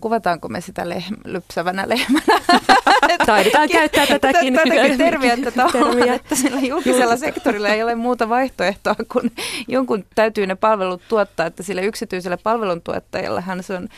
kuvataanko 0.01 0.49
me 0.49 0.61
sitä 0.61 0.89
lehm, 0.89 1.15
lypsävänä 1.25 1.89
lehmänä? 1.89 2.41
Taidetaan 3.27 3.69
käyttää 3.69 4.07
tätäkin. 4.07 4.55
Tätäkin 4.55 4.99
termiä, 4.99 5.33
että, 5.33 5.53
termiä. 5.73 6.15
että 6.15 6.35
sillä 6.35 6.61
julkisella 6.61 7.17
sektorilla 7.17 7.69
ei 7.69 7.83
ole 7.83 7.95
muuta 7.95 8.29
vaihtoehtoa, 8.29 8.95
kun 9.13 9.31
jonkun 9.69 10.05
täytyy 10.15 10.47
ne 10.47 10.55
palvelut 10.55 11.03
tuottaa, 11.09 11.47
että 11.47 11.63
sillä 11.63 11.83
yksityisellä 11.83 12.37
palveluntuottajallahan 12.37 13.63
se 13.63 13.75
on 13.75 13.89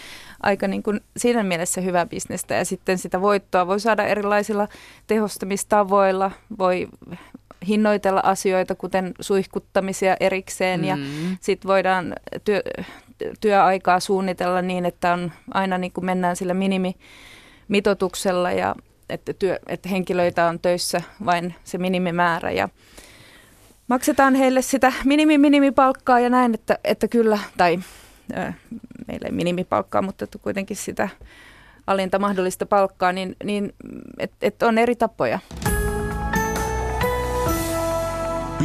aika 0.42 0.68
niin 0.68 0.82
kuin 0.82 1.00
siinä 1.16 1.42
mielessä 1.42 1.80
hyvä 1.80 2.06
bisnestä 2.06 2.54
ja 2.54 2.64
sitten 2.64 2.98
sitä 2.98 3.20
voittoa 3.20 3.66
voi 3.66 3.80
saada 3.80 4.06
erilaisilla 4.06 4.68
tehostamistavoilla, 5.06 6.30
voi 6.58 6.88
hinnoitella 7.68 8.20
asioita, 8.24 8.74
kuten 8.74 9.14
suihkuttamisia 9.20 10.16
erikseen 10.20 10.80
mm. 10.80 10.86
ja 10.86 10.96
sitten 11.40 11.68
voidaan 11.68 12.14
työ, 12.44 12.62
työaikaa 13.40 14.00
suunnitella 14.00 14.62
niin, 14.62 14.86
että 14.86 15.12
on 15.12 15.32
aina 15.54 15.78
niin 15.78 15.92
kuin 15.92 16.04
mennään 16.04 16.36
sillä 16.36 16.54
minimimitoituksella 16.54 18.52
ja 18.52 18.74
että, 19.08 19.32
työ, 19.32 19.58
että 19.66 19.88
henkilöitä 19.88 20.46
on 20.46 20.60
töissä 20.60 21.02
vain 21.24 21.54
se 21.64 21.78
minimimäärä 21.78 22.50
ja 22.50 22.68
maksetaan 23.88 24.34
heille 24.34 24.62
sitä 24.62 24.92
minimi-minimipalkkaa 25.04 26.20
ja 26.20 26.30
näin, 26.30 26.54
että, 26.54 26.78
että 26.84 27.08
kyllä, 27.08 27.38
tai 27.56 27.78
ö, 28.36 28.52
meillä 29.08 29.26
ei 29.26 29.32
minimipalkkaa, 29.32 30.02
mutta 30.02 30.26
kuitenkin 30.42 30.76
sitä 30.76 31.08
alinta 31.86 32.18
mahdollista 32.18 32.66
palkkaa, 32.66 33.12
niin, 33.12 33.36
niin 33.44 33.72
että 34.18 34.36
et 34.40 34.62
on 34.62 34.78
eri 34.78 34.96
tapoja. 34.96 35.38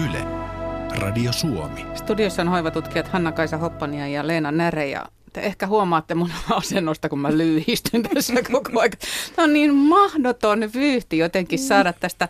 Yle, 0.06 0.26
Radio 1.00 1.32
Suomi. 1.32 1.86
Studiossa 1.96 2.42
on 2.42 2.50
hoivatutkijat 2.50 3.08
Hanna-Kaisa 3.08 3.58
Hoppania 3.58 4.08
ja 4.08 4.28
Leena 4.28 4.52
Näre 4.52 4.88
ja 4.88 5.06
Te 5.34 5.42
ehkä 5.42 5.68
huomaatte 5.68 6.16
mun 6.16 6.32
asennosta, 6.50 7.10
kun 7.10 7.20
mä 7.20 7.38
lyhistyn 7.38 8.04
tässä 8.14 8.34
koko 8.52 8.80
ajan. 8.80 8.92
Tämä 9.36 9.44
on 9.44 9.54
niin 9.54 9.76
mahdoton 9.76 10.60
vyyhti 10.74 11.18
jotenkin 11.18 11.60
mm. 11.60 11.64
saada 11.64 11.94
tästä 11.94 12.30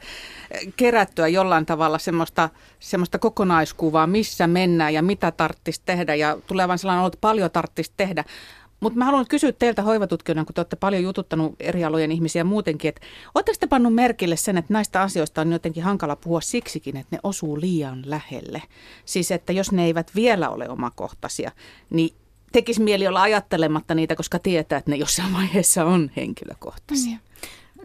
eh, 0.52 0.74
kerättyä 0.78 1.28
jollain 1.28 1.66
tavalla 1.66 1.98
semmoista, 1.98 2.50
semmoista 2.80 3.20
kokonaiskuvaa, 3.20 4.08
missä 4.08 4.48
mennään 4.48 4.94
ja 4.94 5.02
mitä 5.02 5.32
tarttisi 5.32 5.82
tehdä. 5.86 6.16
Ja 6.16 6.38
tulee 6.48 6.68
vain 6.68 6.80
sellainen 6.80 7.08
että 7.08 7.18
paljon 7.22 7.52
tarttisi 7.52 7.92
tehdä. 7.98 8.24
Mutta 8.80 9.00
mä 9.00 9.06
haluan 9.06 9.28
kysyä 9.28 9.52
teiltä 9.52 9.82
hoivatutkijoina, 9.82 10.46
kun 10.46 10.54
te 10.54 10.62
olette 10.62 10.76
paljon 10.76 11.04
jututtanut 11.04 11.56
eri 11.60 11.84
alojen 11.84 12.12
ihmisiä 12.12 12.44
muutenkin, 12.44 12.90
että 12.90 13.02
oletteko 13.36 13.58
te 13.60 13.68
pannut 13.68 13.96
merkille 13.96 14.36
sen, 14.36 14.58
että 14.58 14.74
näistä 14.74 15.02
asioista 15.02 15.42
on 15.42 15.52
jotenkin 15.52 15.84
hankala 15.84 16.16
puhua 16.16 16.42
siksikin, 16.42 16.98
että 16.98 17.16
ne 17.16 17.20
osuu 17.24 17.62
liian 17.62 18.04
lähelle? 18.06 18.62
Siis 19.06 19.32
että 19.32 19.54
jos 19.54 19.72
ne 19.72 19.86
eivät 19.86 20.12
vielä 20.16 20.50
ole 20.50 20.70
omakohtaisia, 20.70 21.52
niin 21.90 22.16
tekisi 22.54 22.82
mieli 22.82 23.08
olla 23.08 23.22
ajattelematta 23.22 23.96
niitä, 23.96 24.16
koska 24.16 24.40
tietää, 24.40 24.78
että 24.78 24.92
ne 24.92 24.98
jossain 24.98 25.34
vaiheessa 25.34 25.86
on 25.86 26.12
henkilökohtaisia. 26.16 27.12
Mm. 27.12 27.20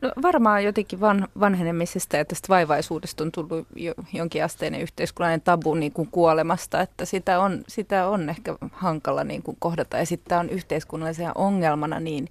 No, 0.03 0.13
varmaan 0.23 0.65
jotenkin 0.65 1.01
van, 1.01 1.29
vanhenemisesta 1.41 2.17
ja 2.17 2.25
tästä 2.25 2.49
vaivaisuudesta 2.49 3.25
on 3.25 3.33
tullut 3.33 3.67
jo, 3.77 3.95
jonkinasteinen 4.13 4.81
yhteiskunnallinen 4.81 5.41
tabu 5.41 5.75
niin 5.75 5.93
kuin 5.93 6.09
kuolemasta, 6.11 6.81
että 6.81 7.05
sitä 7.05 7.41
on, 7.41 7.65
sitä 7.69 8.09
on 8.09 8.29
ehkä 8.29 8.57
hankala 8.73 9.25
niin 9.25 9.43
kuin 9.43 9.57
kohdata 9.61 9.97
ja 9.97 10.07
sitten 10.07 10.39
on 10.39 10.51
yhteiskunnallisena 10.51 11.33
ongelmana 11.35 12.01
niin, 12.01 12.29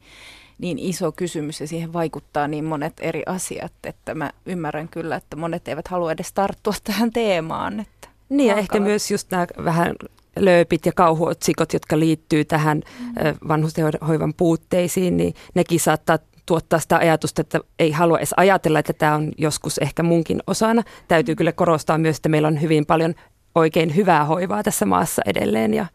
niin 0.57 0.79
iso 0.79 1.11
kysymys 1.11 1.61
ja 1.61 1.67
siihen 1.67 1.93
vaikuttaa 1.93 2.47
niin 2.47 2.65
monet 2.65 2.93
eri 2.99 3.23
asiat, 3.25 3.73
että 3.83 4.15
mä 4.15 4.31
ymmärrän 4.45 4.87
kyllä, 4.89 5.15
että 5.15 5.35
monet 5.35 5.67
eivät 5.67 5.87
halua 5.87 6.11
edes 6.11 6.33
tarttua 6.33 6.73
tähän 6.83 7.11
teemaan. 7.11 7.79
Että 7.79 8.07
niin 8.29 8.47
ja 8.47 8.55
ehkä 8.55 8.79
myös 8.79 9.11
just 9.11 9.31
nämä 9.31 9.47
vähän 9.65 9.95
lööpit 10.39 10.85
ja 10.85 10.91
kauhuotsikot, 10.91 11.73
jotka 11.73 11.99
liittyy 11.99 12.45
tähän 12.45 12.81
mm. 12.99 13.47
vanhustenhoivan 13.47 14.33
puutteisiin, 14.33 15.17
niin 15.17 15.33
nekin 15.55 15.79
saattaa 15.79 16.19
tuottaa 16.45 16.79
sitä 16.79 16.97
ajatusta, 16.97 17.41
että 17.41 17.59
ei 17.79 17.91
halua 17.91 18.17
edes 18.17 18.33
ajatella, 18.37 18.79
että 18.79 18.93
tämä 18.93 19.15
on 19.15 19.31
joskus 19.37 19.77
ehkä 19.77 20.03
munkin 20.03 20.39
osana. 20.47 20.83
Täytyy 21.07 21.35
kyllä 21.35 21.51
korostaa 21.51 21.97
myös, 21.97 22.15
että 22.15 22.29
meillä 22.29 22.47
on 22.47 22.61
hyvin 22.61 22.85
paljon 22.85 23.15
oikein 23.55 23.95
hyvää 23.95 24.25
hoivaa 24.25 24.63
tässä 24.63 24.85
maassa 24.85 25.21
edelleen 25.25 25.73
ja 25.73 25.85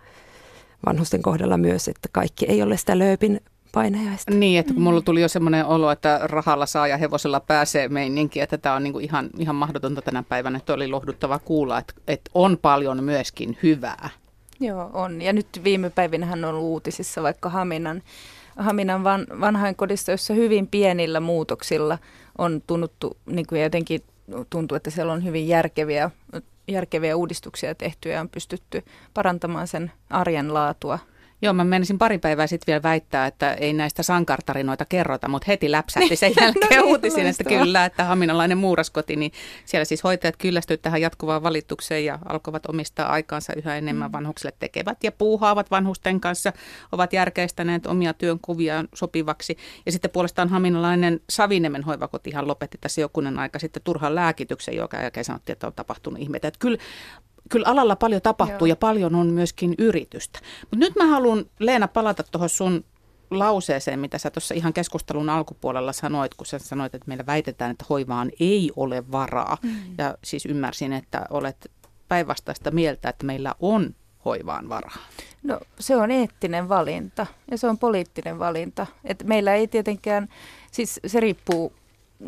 vanhusten 0.86 1.22
kohdalla 1.22 1.56
myös, 1.56 1.88
että 1.88 2.08
kaikki 2.12 2.46
ei 2.46 2.62
ole 2.62 2.76
sitä 2.76 2.98
lööpin 2.98 3.40
painajaista. 3.72 4.30
Niin, 4.34 4.60
että 4.60 4.74
kun 4.74 4.82
mulla 4.82 5.00
tuli 5.00 5.22
jo 5.22 5.28
semmoinen 5.28 5.66
olo, 5.66 5.90
että 5.90 6.20
rahalla 6.22 6.66
saa 6.66 6.86
ja 6.86 6.96
hevosella 6.96 7.40
pääsee 7.40 7.88
meininki, 7.88 8.40
että 8.40 8.58
tämä 8.58 8.74
on 8.74 8.82
niinku 8.82 8.98
ihan, 8.98 9.30
ihan 9.38 9.56
mahdotonta 9.56 10.02
tänä 10.02 10.22
päivänä, 10.22 10.58
että 10.58 10.74
oli 10.74 10.88
lohduttava 10.88 11.38
kuulla, 11.38 11.78
että, 11.78 11.94
että 12.08 12.30
on 12.34 12.58
paljon 12.62 13.04
myöskin 13.04 13.58
hyvää. 13.62 14.08
Joo, 14.62 14.90
on. 14.92 15.22
Ja 15.22 15.32
nyt 15.32 15.46
viime 15.64 15.90
päivinä 15.90 16.26
hän 16.26 16.44
on 16.44 16.54
uutisissa 16.54 17.22
vaikka 17.22 17.48
Haminan 17.48 18.02
Haminan 18.56 19.04
van, 19.04 19.26
vanhainkodissa, 19.40 20.12
jossa 20.12 20.34
hyvin 20.34 20.66
pienillä 20.66 21.20
muutoksilla 21.20 21.98
on 22.38 22.62
tunnuttu, 22.66 23.16
niin 23.26 23.46
kuin 23.46 23.62
jotenkin 23.62 24.02
tuntuu, 24.50 24.76
että 24.76 24.90
siellä 24.90 25.12
on 25.12 25.24
hyvin 25.24 25.48
järkeviä, 25.48 26.10
järkeviä 26.68 27.16
uudistuksia 27.16 27.74
tehty 27.74 28.08
ja 28.08 28.20
on 28.20 28.28
pystytty 28.28 28.84
parantamaan 29.14 29.68
sen 29.68 29.92
arjen 30.10 30.54
laatua 30.54 30.98
Joo, 31.42 31.52
mä 31.52 31.64
menisin 31.64 31.98
pari 31.98 32.18
päivää 32.18 32.46
sitten 32.46 32.72
vielä 32.72 32.82
väittää, 32.82 33.26
että 33.26 33.54
ei 33.54 33.72
näistä 33.72 34.02
sankartarinoita 34.02 34.84
kerrota, 34.84 35.28
mutta 35.28 35.44
heti 35.48 35.70
läpsähti 35.70 36.16
sen 36.16 36.32
no 36.36 36.42
jälkeen 36.42 36.62
no 36.70 36.76
niin, 36.76 36.84
uutisin, 36.84 37.26
että 37.26 37.44
kyllä, 37.44 37.84
että 37.84 38.04
haminalainen 38.04 38.58
muuraskoti, 38.58 39.16
niin 39.16 39.32
siellä 39.64 39.84
siis 39.84 40.04
hoitajat 40.04 40.36
kyllästyivät 40.36 40.82
tähän 40.82 41.00
jatkuvaan 41.00 41.42
valitukseen 41.42 42.04
ja 42.04 42.18
alkoivat 42.24 42.66
omistaa 42.66 43.08
aikaansa 43.08 43.52
yhä 43.56 43.76
enemmän 43.76 44.10
mm. 44.10 44.12
vanhuksille 44.12 44.52
tekevät 44.58 45.04
ja 45.04 45.12
puuhaavat 45.12 45.70
vanhusten 45.70 46.20
kanssa, 46.20 46.52
ovat 46.92 47.12
järkeistäneet 47.12 47.86
omia 47.86 48.14
työnkuviaan 48.14 48.88
sopivaksi. 48.94 49.56
Ja 49.86 49.92
sitten 49.92 50.10
puolestaan 50.10 50.48
haminalainen 50.48 51.20
Savinemen 51.30 51.82
hoivakotihan 51.82 52.48
lopetti 52.48 52.78
tässä 52.80 53.00
jokunen 53.00 53.38
aika 53.38 53.58
sitten 53.58 53.82
turhan 53.82 54.14
lääkityksen, 54.14 54.76
joka 54.76 54.96
jälkeen 54.96 55.24
sanottiin, 55.24 55.52
että 55.52 55.66
on 55.66 55.72
tapahtunut 55.72 56.20
ihmeitä. 56.20 56.48
Että 56.48 56.58
kyllä 56.58 56.78
kyllä 57.50 57.66
alalla 57.68 57.96
paljon 57.96 58.22
tapahtuu 58.22 58.66
Joo. 58.66 58.72
ja 58.72 58.76
paljon 58.76 59.14
on 59.14 59.26
myöskin 59.26 59.74
yritystä. 59.78 60.38
Mutta 60.60 60.76
nyt 60.76 60.96
mä 60.96 61.06
haluan 61.06 61.44
Leena 61.58 61.88
palata 61.88 62.22
tuohon 62.22 62.48
sun 62.48 62.84
lauseeseen, 63.30 63.98
mitä 64.00 64.18
sä 64.18 64.30
tuossa 64.30 64.54
ihan 64.54 64.72
keskustelun 64.72 65.28
alkupuolella 65.28 65.92
sanoit, 65.92 66.34
kun 66.34 66.46
sä 66.46 66.58
sanoit, 66.58 66.94
että 66.94 67.08
meillä 67.08 67.26
väitetään, 67.26 67.70
että 67.70 67.84
hoivaan 67.90 68.30
ei 68.40 68.70
ole 68.76 69.10
varaa. 69.12 69.58
Mm. 69.62 69.70
Ja 69.98 70.14
siis 70.24 70.46
ymmärsin, 70.46 70.92
että 70.92 71.26
olet 71.30 71.70
päinvastaista 72.08 72.70
mieltä, 72.70 73.08
että 73.08 73.26
meillä 73.26 73.54
on 73.60 73.94
hoivaan 74.24 74.68
varaa. 74.68 74.96
No 75.42 75.60
se 75.78 75.96
on 75.96 76.10
eettinen 76.10 76.68
valinta 76.68 77.26
ja 77.50 77.58
se 77.58 77.66
on 77.66 77.78
poliittinen 77.78 78.38
valinta. 78.38 78.86
Et 79.04 79.24
meillä 79.24 79.54
ei 79.54 79.68
tietenkään, 79.68 80.28
siis 80.72 81.00
se 81.06 81.20
riippuu 81.20 81.72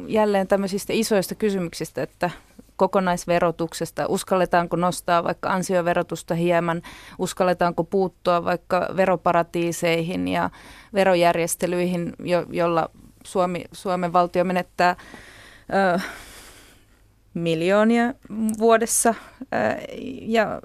jälleen 0.06 0.48
tämmöisistä 0.48 0.92
isoista 0.92 1.34
kysymyksistä, 1.34 2.02
että 2.02 2.30
kokonaisverotuksesta, 2.76 4.06
uskalletaanko 4.08 4.76
nostaa 4.76 5.24
vaikka 5.24 5.50
ansioverotusta 5.50 6.34
hieman, 6.34 6.82
uskalletaanko 7.18 7.84
puuttua 7.84 8.44
vaikka 8.44 8.88
veroparatiiseihin 8.96 10.28
ja 10.28 10.50
verojärjestelyihin, 10.94 12.12
jo, 12.18 12.46
jolla 12.50 12.90
Suomi, 13.24 13.64
Suomen 13.72 14.12
valtio 14.12 14.44
menettää 14.44 14.96
ö, 15.96 16.00
miljoonia 17.34 18.14
vuodessa. 18.58 19.14
Ja 20.22 20.60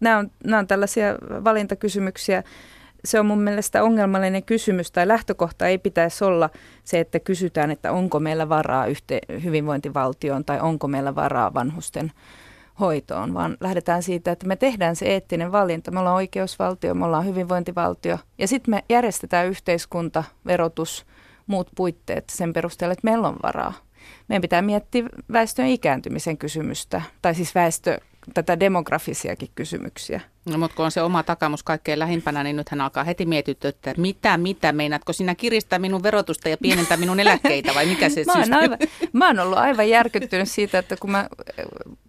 nämä 0.00 0.18
on, 0.18 0.30
nämä 0.44 0.58
on 0.58 0.66
tällaisia 0.66 1.14
valintakysymyksiä, 1.44 2.42
se 3.04 3.20
on 3.20 3.26
mun 3.26 3.40
mielestä 3.40 3.82
ongelmallinen 3.82 4.42
kysymys 4.42 4.92
tai 4.92 5.08
lähtökohta 5.08 5.66
ei 5.66 5.78
pitäisi 5.78 6.24
olla 6.24 6.50
se, 6.84 7.00
että 7.00 7.20
kysytään, 7.20 7.70
että 7.70 7.92
onko 7.92 8.20
meillä 8.20 8.48
varaa 8.48 8.86
yhte- 8.86 9.42
hyvinvointivaltioon 9.42 10.44
tai 10.44 10.60
onko 10.60 10.88
meillä 10.88 11.14
varaa 11.14 11.54
vanhusten 11.54 12.12
hoitoon, 12.80 13.34
vaan 13.34 13.56
lähdetään 13.60 14.02
siitä, 14.02 14.32
että 14.32 14.46
me 14.46 14.56
tehdään 14.56 14.96
se 14.96 15.06
eettinen 15.06 15.52
valinta. 15.52 15.90
Me 15.90 16.00
ollaan 16.00 16.16
oikeusvaltio, 16.16 16.94
me 16.94 17.04
ollaan 17.04 17.26
hyvinvointivaltio 17.26 18.18
ja 18.38 18.48
sitten 18.48 18.74
me 18.74 18.84
järjestetään 18.88 19.46
yhteiskunta, 19.46 20.24
verotus, 20.46 21.06
muut 21.46 21.68
puitteet 21.76 22.24
sen 22.30 22.52
perusteella, 22.52 22.92
että 22.92 23.04
meillä 23.04 23.28
on 23.28 23.36
varaa. 23.42 23.72
Meidän 24.28 24.42
pitää 24.42 24.62
miettiä 24.62 25.04
väestön 25.32 25.66
ikääntymisen 25.66 26.38
kysymystä, 26.38 27.02
tai 27.22 27.34
siis 27.34 27.54
väestö, 27.54 27.98
tätä 28.34 28.60
demografisiakin 28.60 29.48
kysymyksiä. 29.54 30.20
No, 30.44 30.58
mutta 30.58 30.76
kun 30.76 30.84
on 30.84 30.90
se 30.90 31.02
oma 31.02 31.22
takamus 31.22 31.62
kaikkein 31.62 31.98
lähimpänä, 31.98 32.42
niin 32.42 32.56
nythän 32.56 32.80
alkaa 32.80 33.04
heti 33.04 33.26
mietityä, 33.26 33.68
että 33.68 33.94
mitä, 33.96 34.38
mitä, 34.38 34.72
meinaatko 34.72 35.12
sinä 35.12 35.34
kiristää 35.34 35.78
minun 35.78 36.02
verotusta 36.02 36.48
ja 36.48 36.56
pienentää 36.56 36.96
minun 36.96 37.20
eläkkeitä 37.20 37.74
vai 37.74 37.86
mikä 37.86 38.08
se 38.08 38.24
mä, 38.26 38.32
oon 38.32 38.54
aivan, 38.54 38.78
mä 39.12 39.26
oon 39.26 39.38
ollut 39.38 39.58
aivan 39.58 39.88
järkyttynyt 39.88 40.50
siitä, 40.50 40.78
että 40.78 40.96
kun 40.96 41.10
mä 41.10 41.28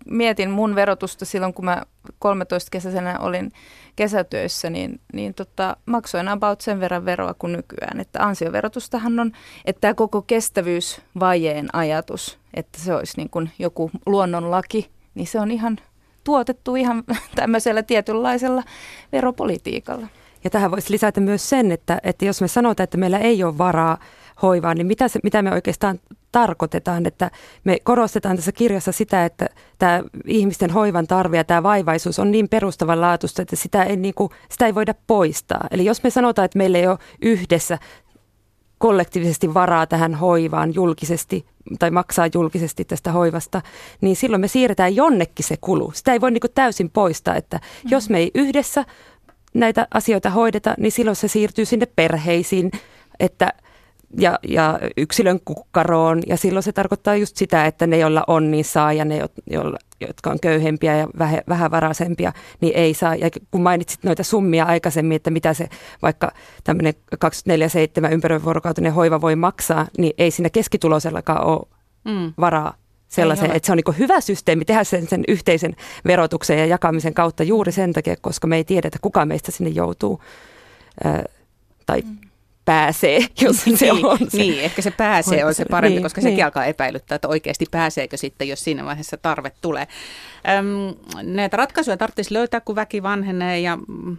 mietin 0.05 0.49
mun 0.49 0.75
verotusta 0.75 1.25
silloin, 1.25 1.53
kun 1.53 1.65
mä 1.65 1.83
13 2.19 2.69
kesäisenä 2.71 3.19
olin 3.19 3.51
kesätöissä, 3.95 4.69
niin, 4.69 5.01
niin 5.13 5.33
tota, 5.33 5.77
maksoin 5.85 6.27
about 6.27 6.61
sen 6.61 6.79
verran 6.79 7.05
veroa 7.05 7.33
kuin 7.33 7.53
nykyään. 7.53 7.99
Että 7.99 8.25
ansioverotustahan 8.25 9.19
on, 9.19 9.31
että 9.65 9.81
tämä 9.81 9.93
koko 9.93 10.21
kestävyysvajeen 10.21 11.75
ajatus, 11.75 12.39
että 12.53 12.79
se 12.79 12.93
olisi 12.93 13.17
niin 13.17 13.29
kuin 13.29 13.51
joku 13.59 13.91
luonnonlaki, 14.05 14.89
niin 15.15 15.27
se 15.27 15.39
on 15.39 15.51
ihan 15.51 15.77
tuotettu 16.23 16.75
ihan 16.75 17.03
tämmöisellä 17.35 17.83
tietynlaisella 17.83 18.63
veropolitiikalla. 19.11 20.07
Ja 20.43 20.49
tähän 20.49 20.71
voisi 20.71 20.93
lisätä 20.93 21.21
myös 21.21 21.49
sen, 21.49 21.71
että, 21.71 21.99
että 22.03 22.25
jos 22.25 22.41
me 22.41 22.47
sanotaan, 22.47 22.83
että 22.83 22.97
meillä 22.97 23.19
ei 23.19 23.43
ole 23.43 23.57
varaa 23.57 23.97
hoivaan, 24.41 24.77
niin 24.77 24.87
mitä, 24.87 25.07
se, 25.07 25.19
mitä 25.23 25.41
me 25.41 25.51
oikeastaan 25.51 25.99
tarkoitetaan, 26.31 27.05
että 27.05 27.31
me 27.63 27.77
korostetaan 27.83 28.35
tässä 28.35 28.51
kirjassa 28.51 28.91
sitä, 28.91 29.25
että 29.25 29.49
tämä 29.79 30.03
ihmisten 30.25 30.69
hoivan 30.69 31.07
tarve 31.07 31.37
ja 31.37 31.43
tämä 31.43 31.63
vaivaisuus 31.63 32.19
on 32.19 32.31
niin 32.31 32.49
perustavanlaatuista, 32.49 33.41
että 33.41 33.55
sitä 33.55 33.83
ei, 33.83 33.97
niin 33.97 34.13
kuin, 34.13 34.29
sitä 34.49 34.65
ei 34.65 34.75
voida 34.75 34.93
poistaa. 35.07 35.67
Eli 35.71 35.85
jos 35.85 36.03
me 36.03 36.09
sanotaan, 36.09 36.45
että 36.45 36.57
meillä 36.57 36.77
ei 36.77 36.87
ole 36.87 36.97
yhdessä 37.21 37.77
kollektiivisesti 38.81 39.53
varaa 39.53 39.87
tähän 39.87 40.15
hoivaan 40.15 40.75
julkisesti 40.75 41.45
tai 41.79 41.91
maksaa 41.91 42.27
julkisesti 42.33 42.85
tästä 42.85 43.11
hoivasta, 43.11 43.61
niin 44.01 44.15
silloin 44.15 44.41
me 44.41 44.47
siirretään 44.47 44.95
jonnekin 44.95 45.45
se 45.45 45.57
kulu. 45.61 45.91
Sitä 45.95 46.13
ei 46.13 46.21
voi 46.21 46.31
niin 46.31 46.41
täysin 46.55 46.89
poistaa, 46.89 47.35
että 47.35 47.57
mm-hmm. 47.57 47.89
jos 47.91 48.09
me 48.09 48.17
ei 48.17 48.31
yhdessä 48.35 48.85
näitä 49.53 49.87
asioita 49.93 50.29
hoideta, 50.29 50.75
niin 50.77 50.91
silloin 50.91 51.15
se 51.15 51.27
siirtyy 51.27 51.65
sinne 51.65 51.85
perheisiin, 51.95 52.71
että 53.19 53.53
ja, 54.17 54.39
ja 54.47 54.79
yksilön 54.97 55.39
kukkaroon. 55.45 56.21
Ja 56.27 56.37
silloin 56.37 56.63
se 56.63 56.71
tarkoittaa 56.71 57.15
just 57.15 57.37
sitä, 57.37 57.65
että 57.65 57.87
ne, 57.87 57.97
joilla 57.97 58.23
on, 58.27 58.51
niin 58.51 58.65
saa 58.65 58.93
ja 58.93 59.05
ne, 59.05 59.21
joilla, 59.51 59.77
jotka 60.07 60.29
on 60.29 60.39
köyhempiä 60.41 60.97
ja 60.97 61.07
vähe, 61.19 61.41
vähävaraisempia, 61.49 62.33
niin 62.61 62.73
ei 62.75 62.93
saa. 62.93 63.15
Ja 63.15 63.29
kun 63.51 63.61
mainitsit 63.61 64.03
noita 64.03 64.23
summia 64.23 64.65
aikaisemmin, 64.65 65.15
että 65.15 65.29
mitä 65.29 65.53
se 65.53 65.69
vaikka 66.01 66.31
tämmöinen 66.63 66.93
24-7 68.09 68.13
ympärivuorokautinen 68.13 68.93
hoiva 68.93 69.21
voi 69.21 69.35
maksaa, 69.35 69.87
niin 69.97 70.13
ei 70.17 70.31
siinä 70.31 70.49
keskituloisellakaan 70.49 71.45
ole 71.45 71.67
mm. 72.03 72.33
varaa 72.39 72.73
sellaiseen, 73.07 73.51
että 73.51 73.65
se 73.65 73.71
on 73.71 73.77
niin 73.85 73.97
hyvä 73.97 74.21
systeemi 74.21 74.65
tehdä 74.65 74.83
sen, 74.83 75.07
sen 75.07 75.23
yhteisen 75.27 75.75
verotuksen 76.05 76.57
ja 76.57 76.65
jakamisen 76.65 77.13
kautta 77.13 77.43
juuri 77.43 77.71
sen 77.71 77.93
takia, 77.93 78.15
koska 78.21 78.47
me 78.47 78.55
ei 78.55 78.63
tiedetä, 78.63 78.97
kuka 79.01 79.25
meistä 79.25 79.51
sinne 79.51 79.69
joutuu 79.69 80.21
tai 81.85 82.01
mm 82.01 82.30
pääsee, 82.65 83.19
jos 83.41 83.65
niin, 83.65 83.77
se 83.77 83.91
on 83.91 84.19
se. 84.29 84.37
Niin, 84.37 84.59
ehkä 84.59 84.81
se 84.81 84.91
pääsee 84.91 85.45
on 85.45 85.53
se 85.53 85.65
parempi, 85.65 85.95
niin, 85.95 86.03
koska 86.03 86.21
niin. 86.21 86.31
sekin 86.31 86.45
alkaa 86.45 86.65
epäilyttää, 86.65 87.15
että 87.15 87.27
oikeasti 87.27 87.65
pääseekö 87.71 88.17
sitten, 88.17 88.47
jos 88.47 88.63
siinä 88.63 88.85
vaiheessa 88.85 89.17
tarve 89.17 89.51
tulee. 89.61 89.87
Öm, 90.59 90.95
näitä 91.23 91.57
ratkaisuja 91.57 91.97
tarvitsisi 91.97 92.33
löytää, 92.33 92.61
kun 92.61 92.75
väki 92.75 93.03
vanhenee 93.03 93.59
ja 93.59 93.75
mm, 93.75 94.17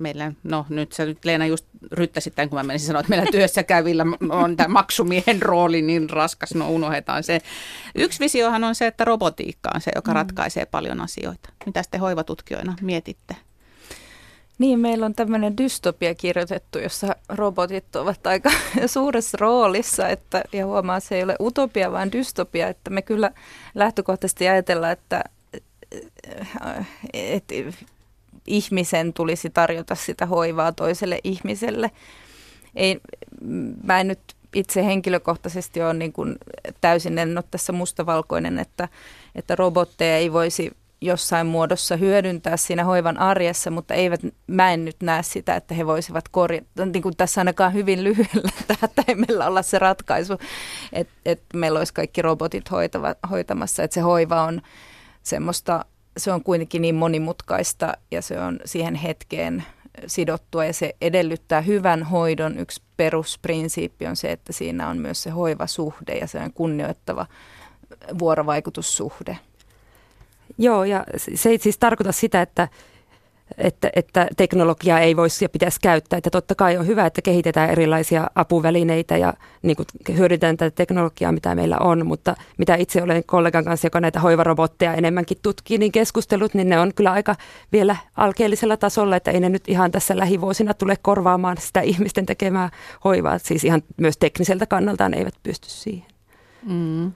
meillä, 0.00 0.32
no 0.42 0.66
nyt 0.68 0.92
sä 0.92 1.06
nyt 1.06 1.24
Leena 1.24 1.46
just 1.46 1.66
ryttäsit 1.92 2.34
tämän, 2.34 2.48
kun 2.48 2.58
mä 2.58 2.62
menisin 2.62 2.86
sanoa, 2.86 3.00
että 3.00 3.10
meillä 3.10 3.30
työssä 3.30 3.62
käyvillä 3.62 4.04
on 4.30 4.56
tämä 4.56 4.68
maksumiehen 4.68 5.42
rooli 5.42 5.82
niin 5.82 6.10
raskas, 6.10 6.54
no 6.54 6.70
unohdetaan 6.70 7.22
se. 7.22 7.40
Yksi 7.94 8.20
visiohan 8.20 8.64
on 8.64 8.74
se, 8.74 8.86
että 8.86 9.04
robotiikka 9.04 9.70
on 9.74 9.80
se, 9.80 9.90
joka 9.94 10.10
mm. 10.10 10.14
ratkaisee 10.14 10.66
paljon 10.66 11.00
asioita. 11.00 11.50
Mitä 11.66 11.82
te 11.90 11.98
hoivatutkijoina 11.98 12.76
mietitte? 12.80 13.36
Niin, 14.58 14.80
meillä 14.80 15.06
on 15.06 15.14
tämmöinen 15.14 15.56
dystopia 15.56 16.14
kirjoitettu, 16.14 16.78
jossa 16.78 17.16
robotit 17.28 17.96
ovat 17.96 18.26
aika 18.26 18.50
suuressa 18.86 19.38
roolissa, 19.40 20.08
että, 20.08 20.42
ja 20.52 20.66
huomaa, 20.66 20.96
että 20.96 21.08
se 21.08 21.16
ei 21.16 21.22
ole 21.22 21.36
utopia, 21.40 21.92
vaan 21.92 22.12
dystopia, 22.12 22.68
että 22.68 22.90
me 22.90 23.02
kyllä 23.02 23.30
lähtökohtaisesti 23.74 24.48
ajatellaan, 24.48 24.92
että, 24.92 25.24
että 27.14 27.54
ihmisen 28.46 29.12
tulisi 29.12 29.50
tarjota 29.50 29.94
sitä 29.94 30.26
hoivaa 30.26 30.72
toiselle 30.72 31.18
ihmiselle. 31.24 31.90
Ei, 32.76 33.00
mä 33.82 34.00
en 34.00 34.08
nyt 34.08 34.20
itse 34.54 34.84
henkilökohtaisesti 34.84 35.82
ole 35.82 35.94
niin 35.94 36.12
kuin 36.12 36.36
täysin, 36.80 37.18
en 37.18 37.38
ole 37.38 37.44
tässä 37.50 37.72
mustavalkoinen, 37.72 38.58
että, 38.58 38.88
että 39.34 39.56
robotteja 39.56 40.16
ei 40.16 40.32
voisi 40.32 40.72
jossain 41.00 41.46
muodossa 41.46 41.96
hyödyntää 41.96 42.56
siinä 42.56 42.84
hoivan 42.84 43.18
arjessa, 43.18 43.70
mutta 43.70 43.94
eivät, 43.94 44.20
mä 44.46 44.72
en 44.72 44.84
nyt 44.84 44.96
näe 45.02 45.22
sitä, 45.22 45.56
että 45.56 45.74
he 45.74 45.86
voisivat 45.86 46.28
korjata, 46.28 46.86
niin 46.86 47.02
kuin 47.02 47.16
tässä 47.16 47.40
ainakaan 47.40 47.74
hyvin 47.74 48.04
lyhyellä 48.04 48.50
tähtäimellä 48.80 49.46
olla 49.46 49.62
se 49.62 49.78
ratkaisu, 49.78 50.32
että, 50.92 51.14
että 51.24 51.58
meillä 51.58 51.78
olisi 51.78 51.94
kaikki 51.94 52.22
robotit 52.22 52.70
hoitava, 52.70 53.14
hoitamassa, 53.30 53.82
että 53.82 53.94
se 53.94 54.00
hoiva 54.00 54.42
on 54.42 54.62
semmoista, 55.22 55.84
se 56.16 56.32
on 56.32 56.42
kuitenkin 56.42 56.82
niin 56.82 56.94
monimutkaista 56.94 57.92
ja 58.10 58.22
se 58.22 58.40
on 58.40 58.60
siihen 58.64 58.94
hetkeen 58.94 59.64
sidottua 60.06 60.64
ja 60.64 60.72
se 60.72 60.94
edellyttää 61.00 61.60
hyvän 61.60 62.02
hoidon. 62.02 62.58
Yksi 62.58 62.82
perusprinsiippi 62.96 64.06
on 64.06 64.16
se, 64.16 64.32
että 64.32 64.52
siinä 64.52 64.88
on 64.88 64.98
myös 64.98 65.22
se 65.22 65.30
hoivasuhde 65.30 66.18
ja 66.18 66.26
se 66.26 66.38
on 66.38 66.52
kunnioittava 66.52 67.26
vuorovaikutussuhde. 68.18 69.38
Joo, 70.58 70.84
ja 70.84 71.04
se 71.34 71.48
ei 71.48 71.58
siis 71.58 71.78
tarkoita 71.78 72.12
sitä, 72.12 72.42
että, 72.42 72.68
että, 73.58 73.90
että 73.96 74.28
teknologiaa 74.36 75.00
ei 75.00 75.16
voisi 75.16 75.44
ja 75.44 75.48
pitäisi 75.48 75.78
käyttää. 75.82 76.16
Että 76.16 76.30
totta 76.30 76.54
kai 76.54 76.76
on 76.76 76.86
hyvä, 76.86 77.06
että 77.06 77.22
kehitetään 77.22 77.70
erilaisia 77.70 78.30
apuvälineitä 78.34 79.16
ja 79.16 79.34
niin 79.62 79.76
kuin 79.76 79.86
tätä 80.40 80.70
teknologiaa, 80.70 81.32
mitä 81.32 81.54
meillä 81.54 81.78
on, 81.78 82.06
mutta 82.06 82.34
mitä 82.58 82.74
itse 82.74 83.02
olen 83.02 83.24
kollegan 83.26 83.64
kanssa, 83.64 83.86
joka 83.86 84.00
näitä 84.00 84.20
hoivarobotteja 84.20 84.94
enemmänkin 84.94 85.38
tutkii, 85.42 85.78
niin 85.78 85.92
keskustelut, 85.92 86.54
niin 86.54 86.68
ne 86.68 86.80
on 86.80 86.94
kyllä 86.94 87.12
aika 87.12 87.36
vielä 87.72 87.96
alkeellisella 88.16 88.76
tasolla, 88.76 89.16
että 89.16 89.30
ei 89.30 89.40
ne 89.40 89.48
nyt 89.48 89.68
ihan 89.68 89.90
tässä 89.90 90.16
lähivuosina 90.16 90.74
tule 90.74 90.96
korvaamaan 91.02 91.56
sitä 91.60 91.80
ihmisten 91.80 92.26
tekemää 92.26 92.70
hoivaa. 93.04 93.38
Siis 93.38 93.64
ihan 93.64 93.82
myös 93.96 94.16
tekniseltä 94.18 94.66
kannaltaan 94.66 95.14
eivät 95.14 95.34
pysty 95.42 95.70
siihen. 95.70 96.06
Mm. 96.62 97.12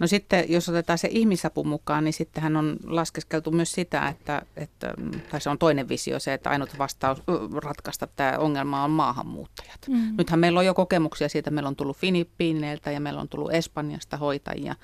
No 0.00 0.06
sitten, 0.06 0.44
jos 0.48 0.68
otetaan 0.68 0.98
se 0.98 1.08
ihmisapu 1.10 1.64
mukaan, 1.64 2.04
niin 2.04 2.12
sittenhän 2.12 2.56
on 2.56 2.76
laskeskeltu 2.84 3.50
myös 3.50 3.72
sitä, 3.72 4.08
että, 4.08 4.42
että 4.56 4.94
tai 5.30 5.40
se 5.40 5.50
on 5.50 5.58
toinen 5.58 5.88
visio 5.88 6.18
se, 6.18 6.34
että 6.34 6.50
ainut 6.50 6.78
vastaus 6.78 7.22
ratkaista 7.64 8.06
tämä 8.06 8.38
ongelma 8.38 8.84
on 8.84 8.90
maahanmuuttajat. 8.90 9.80
Mm. 9.88 10.14
Nythän 10.18 10.40
meillä 10.40 10.58
on 10.58 10.66
jo 10.66 10.74
kokemuksia 10.74 11.28
siitä, 11.28 11.50
meillä 11.50 11.68
on 11.68 11.76
tullut 11.76 11.96
Filippiineiltä 11.96 12.90
ja 12.90 13.00
meillä 13.00 13.20
on 13.20 13.28
tullut 13.28 13.54
Espanjasta 13.54 14.16
hoitajia. 14.16 14.74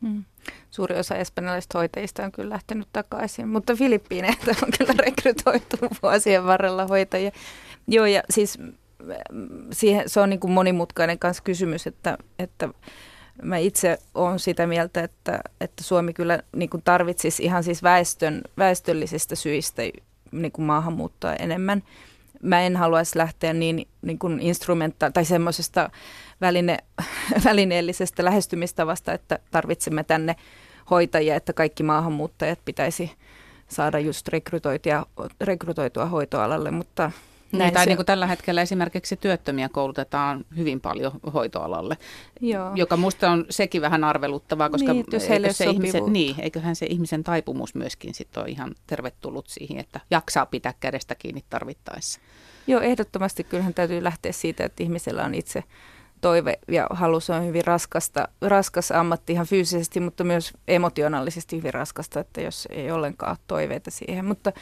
Mm. 0.00 0.24
Suuri 0.70 0.98
osa 0.98 1.14
espanjalaisista 1.14 1.78
hoitajista 1.78 2.24
on 2.24 2.32
kyllä 2.32 2.52
lähtenyt 2.52 2.88
takaisin, 2.92 3.48
mutta 3.48 3.76
Filippiineiltä 3.76 4.54
on 4.62 4.68
kyllä 4.78 4.94
rekrytoitu 4.98 5.76
vuosien 6.02 6.44
varrella 6.44 6.86
hoitajia. 6.86 7.30
Joo, 7.88 8.06
ja 8.06 8.22
siis 8.30 8.58
siihen, 9.72 10.08
se 10.08 10.20
on 10.20 10.30
niin 10.30 10.40
kuin 10.40 10.52
monimutkainen 10.52 11.18
kanssa 11.18 11.42
kysymys, 11.42 11.86
että, 11.86 12.18
että 12.38 12.68
Mä 13.42 13.56
itse 13.56 13.98
olen 14.14 14.38
sitä 14.38 14.66
mieltä, 14.66 15.00
että, 15.04 15.40
että 15.60 15.84
Suomi 15.84 16.12
kyllä 16.12 16.42
niin 16.56 16.70
kuin 16.70 16.82
tarvitsisi 16.82 17.44
ihan 17.44 17.64
siis 17.64 17.82
väestön, 17.82 18.42
väestöllisistä 18.58 19.34
syistä 19.34 19.82
niin 20.32 20.52
kuin 20.52 20.66
maahanmuuttoa 20.66 21.34
enemmän. 21.34 21.82
Mä 22.42 22.60
en 22.60 22.76
haluaisi 22.76 23.18
lähteä 23.18 23.52
niin, 23.52 23.88
niin 24.02 24.18
kuin 24.18 24.40
instrumenta- 24.40 25.10
tai 25.14 25.24
semmoisesta 25.24 25.90
väline, 26.40 26.78
välineellisestä 27.44 28.24
lähestymistavasta, 28.24 29.12
että 29.12 29.38
tarvitsemme 29.50 30.04
tänne 30.04 30.36
hoitajia, 30.90 31.36
että 31.36 31.52
kaikki 31.52 31.82
maahanmuuttajat 31.82 32.58
pitäisi 32.64 33.10
saada 33.68 33.98
just 33.98 34.28
rekrytoitua, 34.28 35.06
rekrytoitua 35.40 36.06
hoitoalalle, 36.06 36.70
mutta 36.70 37.10
näin 37.58 37.74
tai 37.74 37.84
se... 37.84 37.90
niin 37.90 37.96
kuin 37.96 38.06
tällä 38.06 38.26
hetkellä 38.26 38.62
esimerkiksi 38.62 39.16
työttömiä 39.16 39.68
koulutetaan 39.68 40.44
hyvin 40.56 40.80
paljon 40.80 41.12
hoitoalalle, 41.34 41.96
Joo. 42.40 42.72
joka 42.74 42.96
minusta 42.96 43.30
on 43.30 43.46
sekin 43.50 43.82
vähän 43.82 44.04
arveluttavaa, 44.04 44.70
koska 44.70 44.92
niin, 44.92 45.04
jos 45.12 45.30
eikö 45.30 45.52
se 45.52 45.64
ihmisen, 45.64 46.12
niin, 46.12 46.40
eiköhän 46.40 46.76
se 46.76 46.86
ihmisen 46.86 47.24
taipumus 47.24 47.74
myöskin 47.74 48.14
sit 48.14 48.36
ole 48.36 48.48
ihan 48.48 48.74
tervetullut 48.86 49.48
siihen, 49.48 49.78
että 49.78 50.00
jaksaa 50.10 50.46
pitää 50.46 50.74
kädestä 50.80 51.14
kiinni 51.14 51.44
tarvittaessa. 51.50 52.20
Joo, 52.66 52.80
ehdottomasti 52.80 53.44
kyllähän 53.44 53.74
täytyy 53.74 54.04
lähteä 54.04 54.32
siitä, 54.32 54.64
että 54.64 54.82
ihmisellä 54.82 55.24
on 55.24 55.34
itse 55.34 55.64
toive 56.20 56.58
ja 56.68 56.86
halu, 56.90 57.20
se 57.20 57.32
on 57.32 57.46
hyvin 57.46 57.64
raskasta, 57.64 58.28
raskas 58.42 58.90
ammatti 58.90 59.32
ihan 59.32 59.46
fyysisesti, 59.46 60.00
mutta 60.00 60.24
myös 60.24 60.52
emotionaalisesti 60.68 61.56
hyvin 61.56 61.74
raskasta, 61.74 62.20
että 62.20 62.40
jos 62.40 62.68
ei 62.70 62.90
ollenkaan 62.90 63.30
ole 63.30 63.38
toiveita 63.46 63.90
siihen. 63.90 64.24
Mutta, 64.24 64.52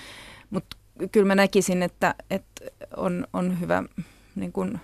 mutta 0.50 0.76
kyllä 1.12 1.26
mä 1.26 1.35
näkisin, 1.35 1.83
että, 1.83 2.14
että 2.30 2.64
on, 2.96 3.26
on 3.33 3.61
hyvä 3.61 3.83
niin 4.35 4.52
kuin, 4.52 4.80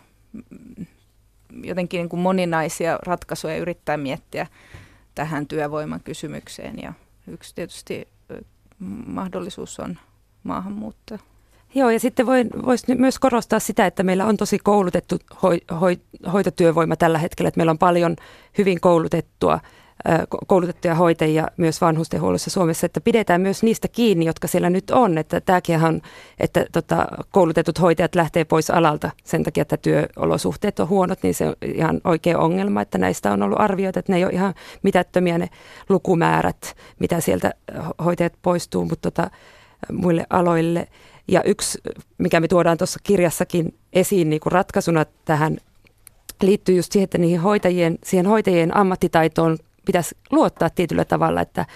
jotenkin 1.63 1.99
niin 1.99 2.09
kuin 2.09 2.21
moninaisia 2.21 2.99
ratkaisuja 3.07 3.57
yrittää 3.57 3.97
miettiä 3.97 4.47
tähän 5.15 5.47
työvoiman 5.47 6.01
kysymykseen. 6.01 6.79
Ja 6.83 6.93
yksi 7.27 7.55
tietysti 7.55 8.09
mahdollisuus 9.07 9.81
on 9.81 9.99
maahanmuutto. 10.43 11.19
Joo, 11.75 11.91
ja 11.91 12.01
sitten 12.01 12.27
voisi 12.67 12.95
myös 12.95 13.19
korostaa 13.19 13.59
sitä, 13.59 13.87
että 13.87 14.03
meillä 14.03 14.27
on 14.27 14.37
tosi 14.37 14.59
koulutettu 14.59 15.17
hoi, 15.43 15.61
hoi, 15.81 16.01
hoitotyövoima 16.33 16.97
tällä 16.97 17.19
hetkellä, 17.19 17.49
että 17.49 17.59
meillä 17.59 17.71
on 17.71 17.79
paljon 17.79 18.17
hyvin 18.59 18.81
koulutettua 18.81 19.61
koulutettuja 20.47 20.95
hoitajia 20.95 21.49
myös 21.57 21.81
vanhustenhuollossa 21.81 22.51
Suomessa, 22.51 22.87
että 22.87 23.01
pidetään 23.01 23.41
myös 23.41 23.63
niistä 23.63 23.89
kiinni, 23.89 24.25
jotka 24.25 24.49
siellä 24.49 24.71
nyt 24.71 24.91
on. 24.91 25.19
Että 25.19 25.41
tämäkin 25.41 25.85
on, 25.85 26.01
että 26.41 26.67
tota, 26.73 27.07
koulutetut 27.31 27.81
hoitajat 27.81 28.15
lähtee 28.15 28.45
pois 28.45 28.71
alalta 28.71 29.11
sen 29.25 29.43
takia, 29.43 29.63
että 29.63 29.77
työolosuhteet 29.77 30.81
on 30.81 30.89
huonot, 30.89 31.23
niin 31.23 31.35
se 31.35 31.47
on 31.49 31.55
ihan 31.63 32.01
oikea 32.05 32.39
ongelma, 32.39 32.83
että 32.83 32.99
näistä 32.99 33.33
on 33.33 33.43
ollut 33.43 33.61
arvioita, 33.61 33.99
että 33.99 34.13
ne 34.13 34.19
ei 34.19 34.25
ole 34.25 34.33
ihan 34.33 34.55
mitättömiä 34.83 35.39
ne 35.39 35.49
lukumäärät, 35.89 36.77
mitä 36.99 37.21
sieltä 37.21 37.55
hoitajat 38.05 38.33
poistuu, 38.43 38.85
mutta 38.85 39.11
tota, 39.11 39.31
muille 39.93 40.27
aloille. 40.31 40.89
Ja 41.29 41.43
yksi, 41.43 41.79
mikä 42.19 42.41
me 42.41 42.49
tuodaan 42.49 42.79
tuossa 42.79 42.99
kirjassakin 43.03 43.75
esiin 43.93 44.31
niin 44.31 44.41
kuin 44.41 44.53
ratkaisuna 44.53 45.05
tähän 45.25 45.59
liittyy 46.43 46.77
just 46.77 46.93
siihen, 46.93 47.05
että 47.05 47.19
niihin 47.19 47.41
hoitajien, 47.41 47.99
siihen 48.05 48.27
hoitajien 48.27 48.77
ammattitaitoon 48.77 49.59
pitäisi 49.87 50.17
luottaa 50.31 50.71
tietyllä 50.71 51.05
tavalla, 51.05 51.41
että, 51.41 51.67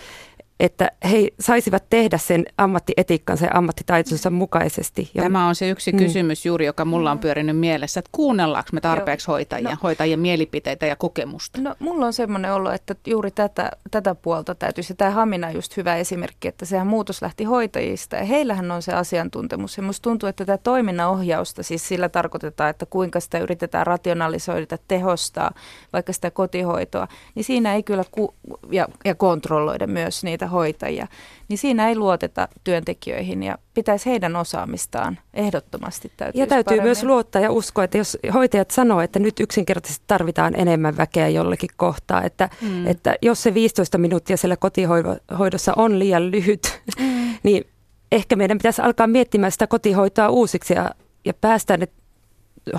että 0.60 0.90
he 1.10 1.28
saisivat 1.40 1.84
tehdä 1.90 2.18
sen 2.18 2.44
ammattietiikkansa 2.58 3.44
ja 3.44 3.50
ammattitaitonsa 3.54 4.30
mukaisesti. 4.30 5.10
Tämä 5.16 5.48
on 5.48 5.54
se 5.54 5.68
yksi 5.68 5.92
mm. 5.92 5.98
kysymys 5.98 6.46
juuri, 6.46 6.66
joka 6.66 6.84
mulla 6.84 7.10
on 7.10 7.18
pyörinyt 7.18 7.58
mielessä, 7.58 7.98
että 7.98 8.08
kuunnellaanko 8.12 8.68
me 8.72 8.80
tarpeeksi 8.80 9.30
Joo. 9.30 9.34
hoitajia, 9.34 9.70
no, 9.70 9.76
hoitajien 9.82 10.20
mielipiteitä 10.20 10.86
ja 10.86 10.96
kokemusta? 10.96 11.60
No 11.60 11.74
mulla 11.78 12.06
on 12.06 12.12
semmoinen 12.12 12.52
olo, 12.52 12.70
että 12.70 12.94
juuri 13.06 13.30
tätä, 13.30 13.70
tätä 13.90 14.14
puolta 14.14 14.54
täytyisi. 14.54 14.94
Tämä 14.94 15.10
Hamina 15.10 15.46
on 15.46 15.54
just 15.54 15.76
hyvä 15.76 15.96
esimerkki, 15.96 16.48
että 16.48 16.64
sehän 16.64 16.86
muutos 16.86 17.22
lähti 17.22 17.44
hoitajista 17.44 18.16
ja 18.16 18.24
heillähän 18.24 18.70
on 18.70 18.82
se 18.82 18.92
asiantuntemus. 18.92 19.76
Ja 19.76 19.82
musta 19.82 20.02
tuntuu, 20.02 20.28
että 20.28 20.44
tätä 20.44 20.62
toiminnanohjausta, 20.62 21.62
siis 21.62 21.88
sillä 21.88 22.08
tarkoitetaan, 22.08 22.70
että 22.70 22.86
kuinka 22.86 23.20
sitä 23.20 23.38
yritetään 23.38 23.86
rationalisoida, 23.86 24.78
tehostaa, 24.88 25.50
vaikka 25.92 26.12
sitä 26.12 26.30
kotihoitoa, 26.30 27.08
niin 27.34 27.44
siinä 27.44 27.74
ei 27.74 27.82
kyllä, 27.82 28.04
ku- 28.10 28.34
ja, 28.70 28.88
ja 29.04 29.14
kontrolloida 29.14 29.86
myös 29.86 30.24
niitä 30.24 30.43
hoitajia, 30.46 31.06
niin 31.48 31.58
siinä 31.58 31.88
ei 31.88 31.96
luoteta 31.96 32.48
työntekijöihin 32.64 33.42
ja 33.42 33.58
pitäisi 33.74 34.10
heidän 34.10 34.36
osaamistaan 34.36 35.18
ehdottomasti 35.34 36.12
täytyy. 36.16 36.42
Ja 36.42 36.46
täytyy 36.46 36.64
paremmin. 36.64 36.86
myös 36.86 37.02
luottaa 37.02 37.42
ja 37.42 37.50
uskoa, 37.50 37.84
että 37.84 37.98
jos 37.98 38.18
hoitajat 38.34 38.70
sanoo, 38.70 39.00
että 39.00 39.18
nyt 39.18 39.40
yksinkertaisesti 39.40 40.04
tarvitaan 40.06 40.60
enemmän 40.60 40.96
väkeä 40.96 41.28
jollekin 41.28 41.70
kohtaa, 41.76 42.22
että, 42.22 42.48
mm. 42.60 42.86
että 42.86 43.14
jos 43.22 43.42
se 43.42 43.54
15 43.54 43.98
minuuttia 43.98 44.36
siellä 44.36 44.56
kotihoidossa 44.56 45.72
on 45.76 45.98
liian 45.98 46.30
lyhyt, 46.30 46.80
mm. 47.00 47.34
niin 47.42 47.64
ehkä 48.12 48.36
meidän 48.36 48.58
pitäisi 48.58 48.82
alkaa 48.82 49.06
miettimään 49.06 49.52
sitä 49.52 49.66
kotihoitoa 49.66 50.28
uusiksi 50.28 50.74
ja 50.74 50.90
ja 51.24 51.34
päästään 51.34 51.80
ne 51.80 51.88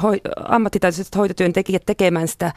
hoi, 0.03 0.21
ammattitaitoiset 0.45 1.15
hoitotyöntekijät 1.15 1.83
tekemään 1.85 2.27
sitä 2.27 2.53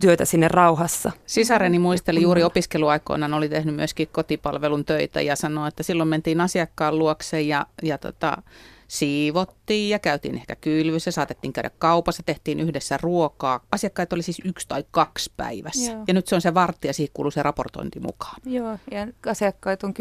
työtä 0.00 0.24
sinne 0.24 0.48
rauhassa. 0.48 1.12
Sisareni 1.26 1.78
muisteli 1.78 2.22
juuri 2.22 2.42
opiskeluaikoinaan, 2.42 3.34
oli 3.34 3.48
tehnyt 3.48 3.74
myöskin 3.74 4.08
kotipalvelun 4.12 4.84
töitä 4.84 5.20
ja 5.20 5.36
sanoi, 5.36 5.68
että 5.68 5.82
silloin 5.82 6.08
mentiin 6.08 6.40
asiakkaan 6.40 6.98
luokse 6.98 7.40
ja, 7.40 7.66
ja 7.82 7.98
tota, 7.98 8.42
siivottiin 8.88 9.90
ja 9.90 9.98
käytiin 9.98 10.34
ehkä 10.34 10.56
kylvyssä, 10.56 11.10
saatettiin 11.10 11.52
käydä 11.52 11.70
kaupassa, 11.78 12.22
tehtiin 12.26 12.60
yhdessä 12.60 12.98
ruokaa. 13.02 13.60
Asiakkaita 13.72 14.16
oli 14.16 14.22
siis 14.22 14.42
yksi 14.44 14.68
tai 14.68 14.84
kaksi 14.90 15.32
päivässä. 15.36 15.92
Joo. 15.92 16.04
Ja 16.08 16.14
nyt 16.14 16.26
se 16.26 16.34
on 16.34 16.40
se 16.40 16.54
vartti 16.54 16.88
ja 16.88 16.94
siihen 16.94 17.12
kuuluu 17.14 17.30
se 17.30 17.42
raportointi 17.42 18.00
mukaan. 18.00 18.36
Joo, 18.44 18.78
ja 18.90 19.06
asiakkaita 19.30 19.86
on 19.86 19.94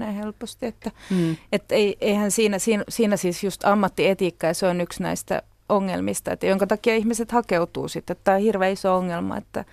10-20 0.00 0.04
helposti. 0.04 0.66
Että, 0.66 0.90
mm. 1.10 1.36
et 1.52 1.72
ei, 1.72 1.96
eihän 2.00 2.30
siinä, 2.30 2.58
siinä, 2.58 2.84
siinä 2.88 3.16
siis 3.16 3.44
just 3.44 3.64
ammattietiikka 3.64 4.46
ja 4.46 4.54
se 4.54 4.66
on 4.66 4.80
yksi 4.80 5.02
näistä 5.02 5.42
ongelmista, 5.70 6.32
että 6.32 6.46
jonka 6.46 6.66
takia 6.66 6.96
ihmiset 6.96 7.32
hakeutuu 7.32 7.88
sitten. 7.88 8.16
Tämä 8.24 8.36
on 8.36 8.42
hirveän 8.42 8.72
iso 8.72 8.96
ongelma, 8.96 9.36
että 9.36 9.64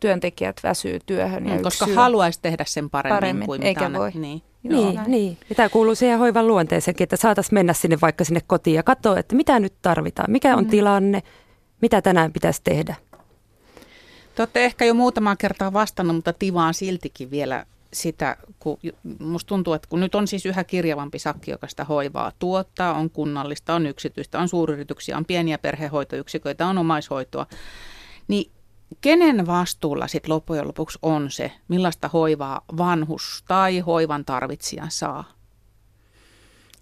työntekijät 0.00 0.60
väsyy 0.62 0.98
työhön. 1.06 1.46
Ja 1.46 1.54
mm, 1.54 1.62
koska 1.62 1.86
haluaisi 1.94 2.38
tehdä 2.42 2.64
sen 2.66 2.90
paremmin, 2.90 3.16
paremmin 3.16 3.46
kuin 3.46 3.62
eikä 3.62 3.88
mitä 3.88 3.98
voi. 3.98 4.10
Niin. 4.14 4.42
Joo, 4.64 4.90
niin, 4.90 5.00
niin. 5.06 5.38
Ja 5.48 5.54
tämä 5.54 5.68
kuuluu 5.68 5.94
siihen 5.94 6.18
hoivan 6.18 6.46
luonteeseenkin, 6.46 7.04
että 7.04 7.16
saataisiin 7.16 7.54
mennä 7.54 7.72
sinne 7.72 7.98
vaikka 8.02 8.24
sinne 8.24 8.40
kotiin 8.46 8.74
ja 8.74 8.82
katsoa, 8.82 9.18
että 9.18 9.36
mitä 9.36 9.60
nyt 9.60 9.74
tarvitaan, 9.82 10.30
mikä 10.30 10.56
on 10.56 10.64
mm. 10.64 10.70
tilanne, 10.70 11.22
mitä 11.80 12.02
tänään 12.02 12.32
pitäisi 12.32 12.60
tehdä. 12.64 12.94
Te 14.34 14.42
olette 14.42 14.64
ehkä 14.64 14.84
jo 14.84 14.94
muutamaa 14.94 15.36
kertaa 15.36 15.72
vastannut, 15.72 16.16
mutta 16.16 16.32
tivaan 16.32 16.74
siltikin 16.74 17.30
vielä 17.30 17.66
sitä, 17.94 18.36
kun 18.58 18.78
musta 19.18 19.48
tuntuu, 19.48 19.72
että 19.72 19.88
kun 19.88 20.00
nyt 20.00 20.14
on 20.14 20.26
siis 20.26 20.46
yhä 20.46 20.64
kirjavampi 20.64 21.18
sakki, 21.18 21.50
joka 21.50 21.68
sitä 21.68 21.84
hoivaa 21.84 22.32
tuottaa, 22.38 22.94
on 22.94 23.10
kunnallista, 23.10 23.74
on 23.74 23.86
yksityistä, 23.86 24.38
on 24.38 24.48
suuryrityksiä, 24.48 25.16
on 25.16 25.24
pieniä 25.24 25.58
perhehoitoyksiköitä, 25.58 26.66
on 26.66 26.78
omaishoitoa, 26.78 27.46
niin 28.28 28.50
kenen 29.00 29.46
vastuulla 29.46 30.08
sitten 30.08 30.34
loppujen 30.34 30.68
lopuksi 30.68 30.98
on 31.02 31.30
se, 31.30 31.52
millaista 31.68 32.08
hoivaa 32.08 32.60
vanhus 32.76 33.44
tai 33.48 33.78
hoivan 33.78 34.24
tarvitsija 34.24 34.86
saa? 34.88 35.24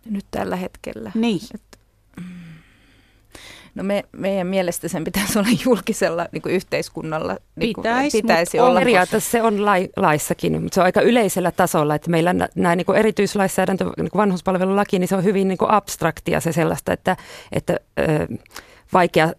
Nyt 0.04 0.26
tällä 0.30 0.56
hetkellä. 0.56 1.12
Niin. 1.14 1.40
Et, 1.54 1.81
no 3.74 3.82
me, 3.82 4.04
meidän 4.12 4.46
mielestä 4.46 4.88
sen 4.88 5.04
pitäisi 5.04 5.38
olla 5.38 5.48
julkisella 5.64 6.26
niin 6.32 6.42
kuin 6.42 6.54
yhteiskunnalla. 6.54 7.36
Niin 7.56 7.72
kuin, 7.72 7.82
pitäisi, 7.82 8.22
pitäisi 8.22 8.60
olla. 8.60 8.78
Periaatteessa 8.78 9.30
se 9.30 9.42
on 9.42 9.64
lai, 9.64 9.88
laissakin, 9.96 10.62
mutta 10.62 10.74
se 10.74 10.80
on 10.80 10.84
aika 10.84 11.00
yleisellä 11.00 11.50
tasolla, 11.50 11.94
että 11.94 12.10
meillä 12.10 12.34
nämä 12.54 12.76
niin 12.76 12.96
erityislainsäädäntö, 12.96 13.84
niin 13.84 14.08
vanhuspalvelulaki, 14.16 14.98
niin 14.98 15.08
se 15.08 15.16
on 15.16 15.24
hyvin 15.24 15.48
niin 15.48 15.58
kuin 15.58 15.70
abstraktia 15.70 16.40
se 16.40 16.52
sellaista, 16.52 16.92
että, 16.92 17.16
että 17.52 17.76
ö, 17.98 18.26
vaikea 18.92 19.32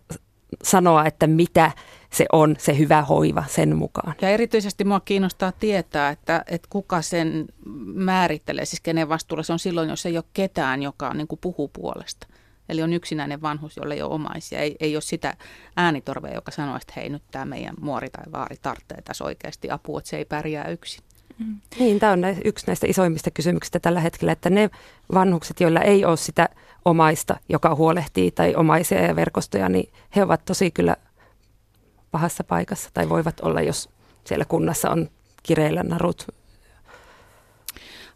sanoa, 0.64 1.06
että 1.06 1.28
mitä 1.28 1.72
se 2.14 2.26
on 2.32 2.56
se 2.60 2.78
hyvä 2.78 3.02
hoiva 3.02 3.44
sen 3.48 3.76
mukaan. 3.76 4.16
Ja 4.22 4.30
erityisesti 4.30 4.84
mua 4.84 5.00
kiinnostaa 5.00 5.52
tietää, 5.52 6.10
että, 6.10 6.44
että 6.48 6.68
kuka 6.72 7.02
sen 7.02 7.46
määrittelee, 7.94 8.66
siis 8.66 8.82
kenen 8.82 9.10
vastuulla 9.10 9.44
se 9.44 9.54
on 9.54 9.60
silloin, 9.60 9.90
jos 9.90 10.06
ei 10.06 10.18
ole 10.18 10.26
ketään, 10.34 10.84
joka 10.84 11.14
niin 11.14 11.28
kuin 11.28 11.40
puhuu 11.40 11.68
puolesta. 11.68 12.28
Eli 12.70 12.82
on 12.82 12.94
yksinäinen 12.94 13.42
vanhus, 13.42 13.78
jolle 13.78 13.94
ei 13.94 14.02
ole 14.02 14.14
omaisia. 14.14 14.60
Ei, 14.60 14.76
ei 14.80 14.96
ole 14.96 15.02
sitä 15.02 15.34
äänitorvea, 15.78 16.34
joka 16.34 16.52
sanoo, 16.52 16.76
että 16.76 16.94
hei 16.96 17.10
nyt 17.10 17.24
tämä 17.32 17.46
meidän 17.46 17.76
muori 17.82 18.10
tai 18.10 18.32
vaari 18.32 18.56
tarvitsee 18.62 19.02
tässä 19.02 19.24
oikeasti 19.24 19.72
apua, 19.72 20.00
että 20.00 20.10
se 20.10 20.18
ei 20.18 20.26
pärjää 20.26 20.68
yksin. 20.68 21.04
Mm. 21.38 21.60
Niin, 21.80 22.00
tämä 22.00 22.12
on 22.12 22.22
yksi 22.46 22.68
näistä 22.68 22.88
isoimmista 22.88 23.32
kysymyksistä 23.32 23.80
tällä 23.80 24.00
hetkellä, 24.00 24.32
että 24.32 24.50
ne 24.50 24.70
vanhukset, 25.14 25.60
joilla 25.60 25.82
ei 25.82 26.06
ole 26.06 26.18
sitä 26.18 26.50
omaista, 26.86 27.40
joka 27.50 27.76
huolehtii 27.76 28.32
tai 28.32 28.56
omaisia 28.56 29.02
ja 29.02 29.16
verkostoja, 29.16 29.70
niin 29.70 29.94
he 30.16 30.24
ovat 30.24 30.46
tosi 30.46 30.72
kyllä 30.72 30.96
pahassa 32.12 32.44
paikassa 32.44 32.90
tai 32.94 33.10
voivat 33.10 33.40
olla, 33.40 33.62
jos 33.62 33.90
siellä 34.24 34.46
kunnassa 34.46 34.90
on 34.90 35.10
kireillä 35.44 35.84
narut. 35.84 36.28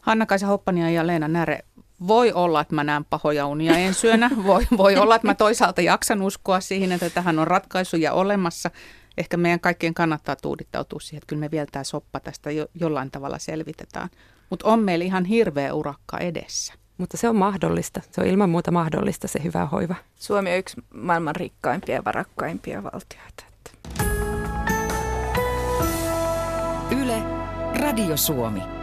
Hanna-Kaisa 0.01 0.47
Hoppania 0.47 0.89
ja 0.89 1.07
Leena 1.07 1.27
Näre, 1.27 1.59
voi 2.07 2.31
olla, 2.31 2.61
että 2.61 2.75
mä 2.75 2.83
näen 2.83 3.05
pahoja 3.05 3.47
unia 3.47 3.77
ensyönä. 3.77 4.29
Voi, 4.43 4.67
voi 4.77 4.97
olla, 4.97 5.15
että 5.15 5.27
mä 5.27 5.35
toisaalta 5.35 5.81
jaksan 5.81 6.21
uskoa 6.21 6.59
siihen, 6.59 6.91
että 6.91 7.09
tähän 7.09 7.39
on 7.39 7.47
ratkaisuja 7.47 8.13
olemassa. 8.13 8.71
Ehkä 9.17 9.37
meidän 9.37 9.59
kaikkien 9.59 9.93
kannattaa 9.93 10.35
tuudittautua 10.35 10.99
siihen, 10.99 11.17
että 11.17 11.27
kyllä 11.27 11.39
me 11.39 11.51
vielä 11.51 11.67
tämä 11.71 11.83
soppa 11.83 12.19
tästä 12.19 12.51
jo, 12.51 12.67
jollain 12.75 13.11
tavalla 13.11 13.39
selvitetään. 13.39 14.09
Mutta 14.49 14.67
on 14.67 14.79
meillä 14.79 15.05
ihan 15.05 15.25
hirveä 15.25 15.73
urakka 15.73 16.17
edessä. 16.17 16.73
Mutta 16.97 17.17
se 17.17 17.29
on 17.29 17.35
mahdollista. 17.35 18.01
Se 18.11 18.21
on 18.21 18.27
ilman 18.27 18.49
muuta 18.49 18.71
mahdollista 18.71 19.27
se 19.27 19.43
hyvä 19.43 19.65
hoiva. 19.65 19.95
Suomi 20.15 20.51
on 20.51 20.57
yksi 20.57 20.81
maailman 20.93 21.35
rikkaimpia 21.35 21.95
ja 21.95 22.05
varakkaimpia 22.05 22.83
valtioita. 22.83 23.43
Yle, 26.91 27.23
Radio 27.79 28.17
Suomi. 28.17 28.76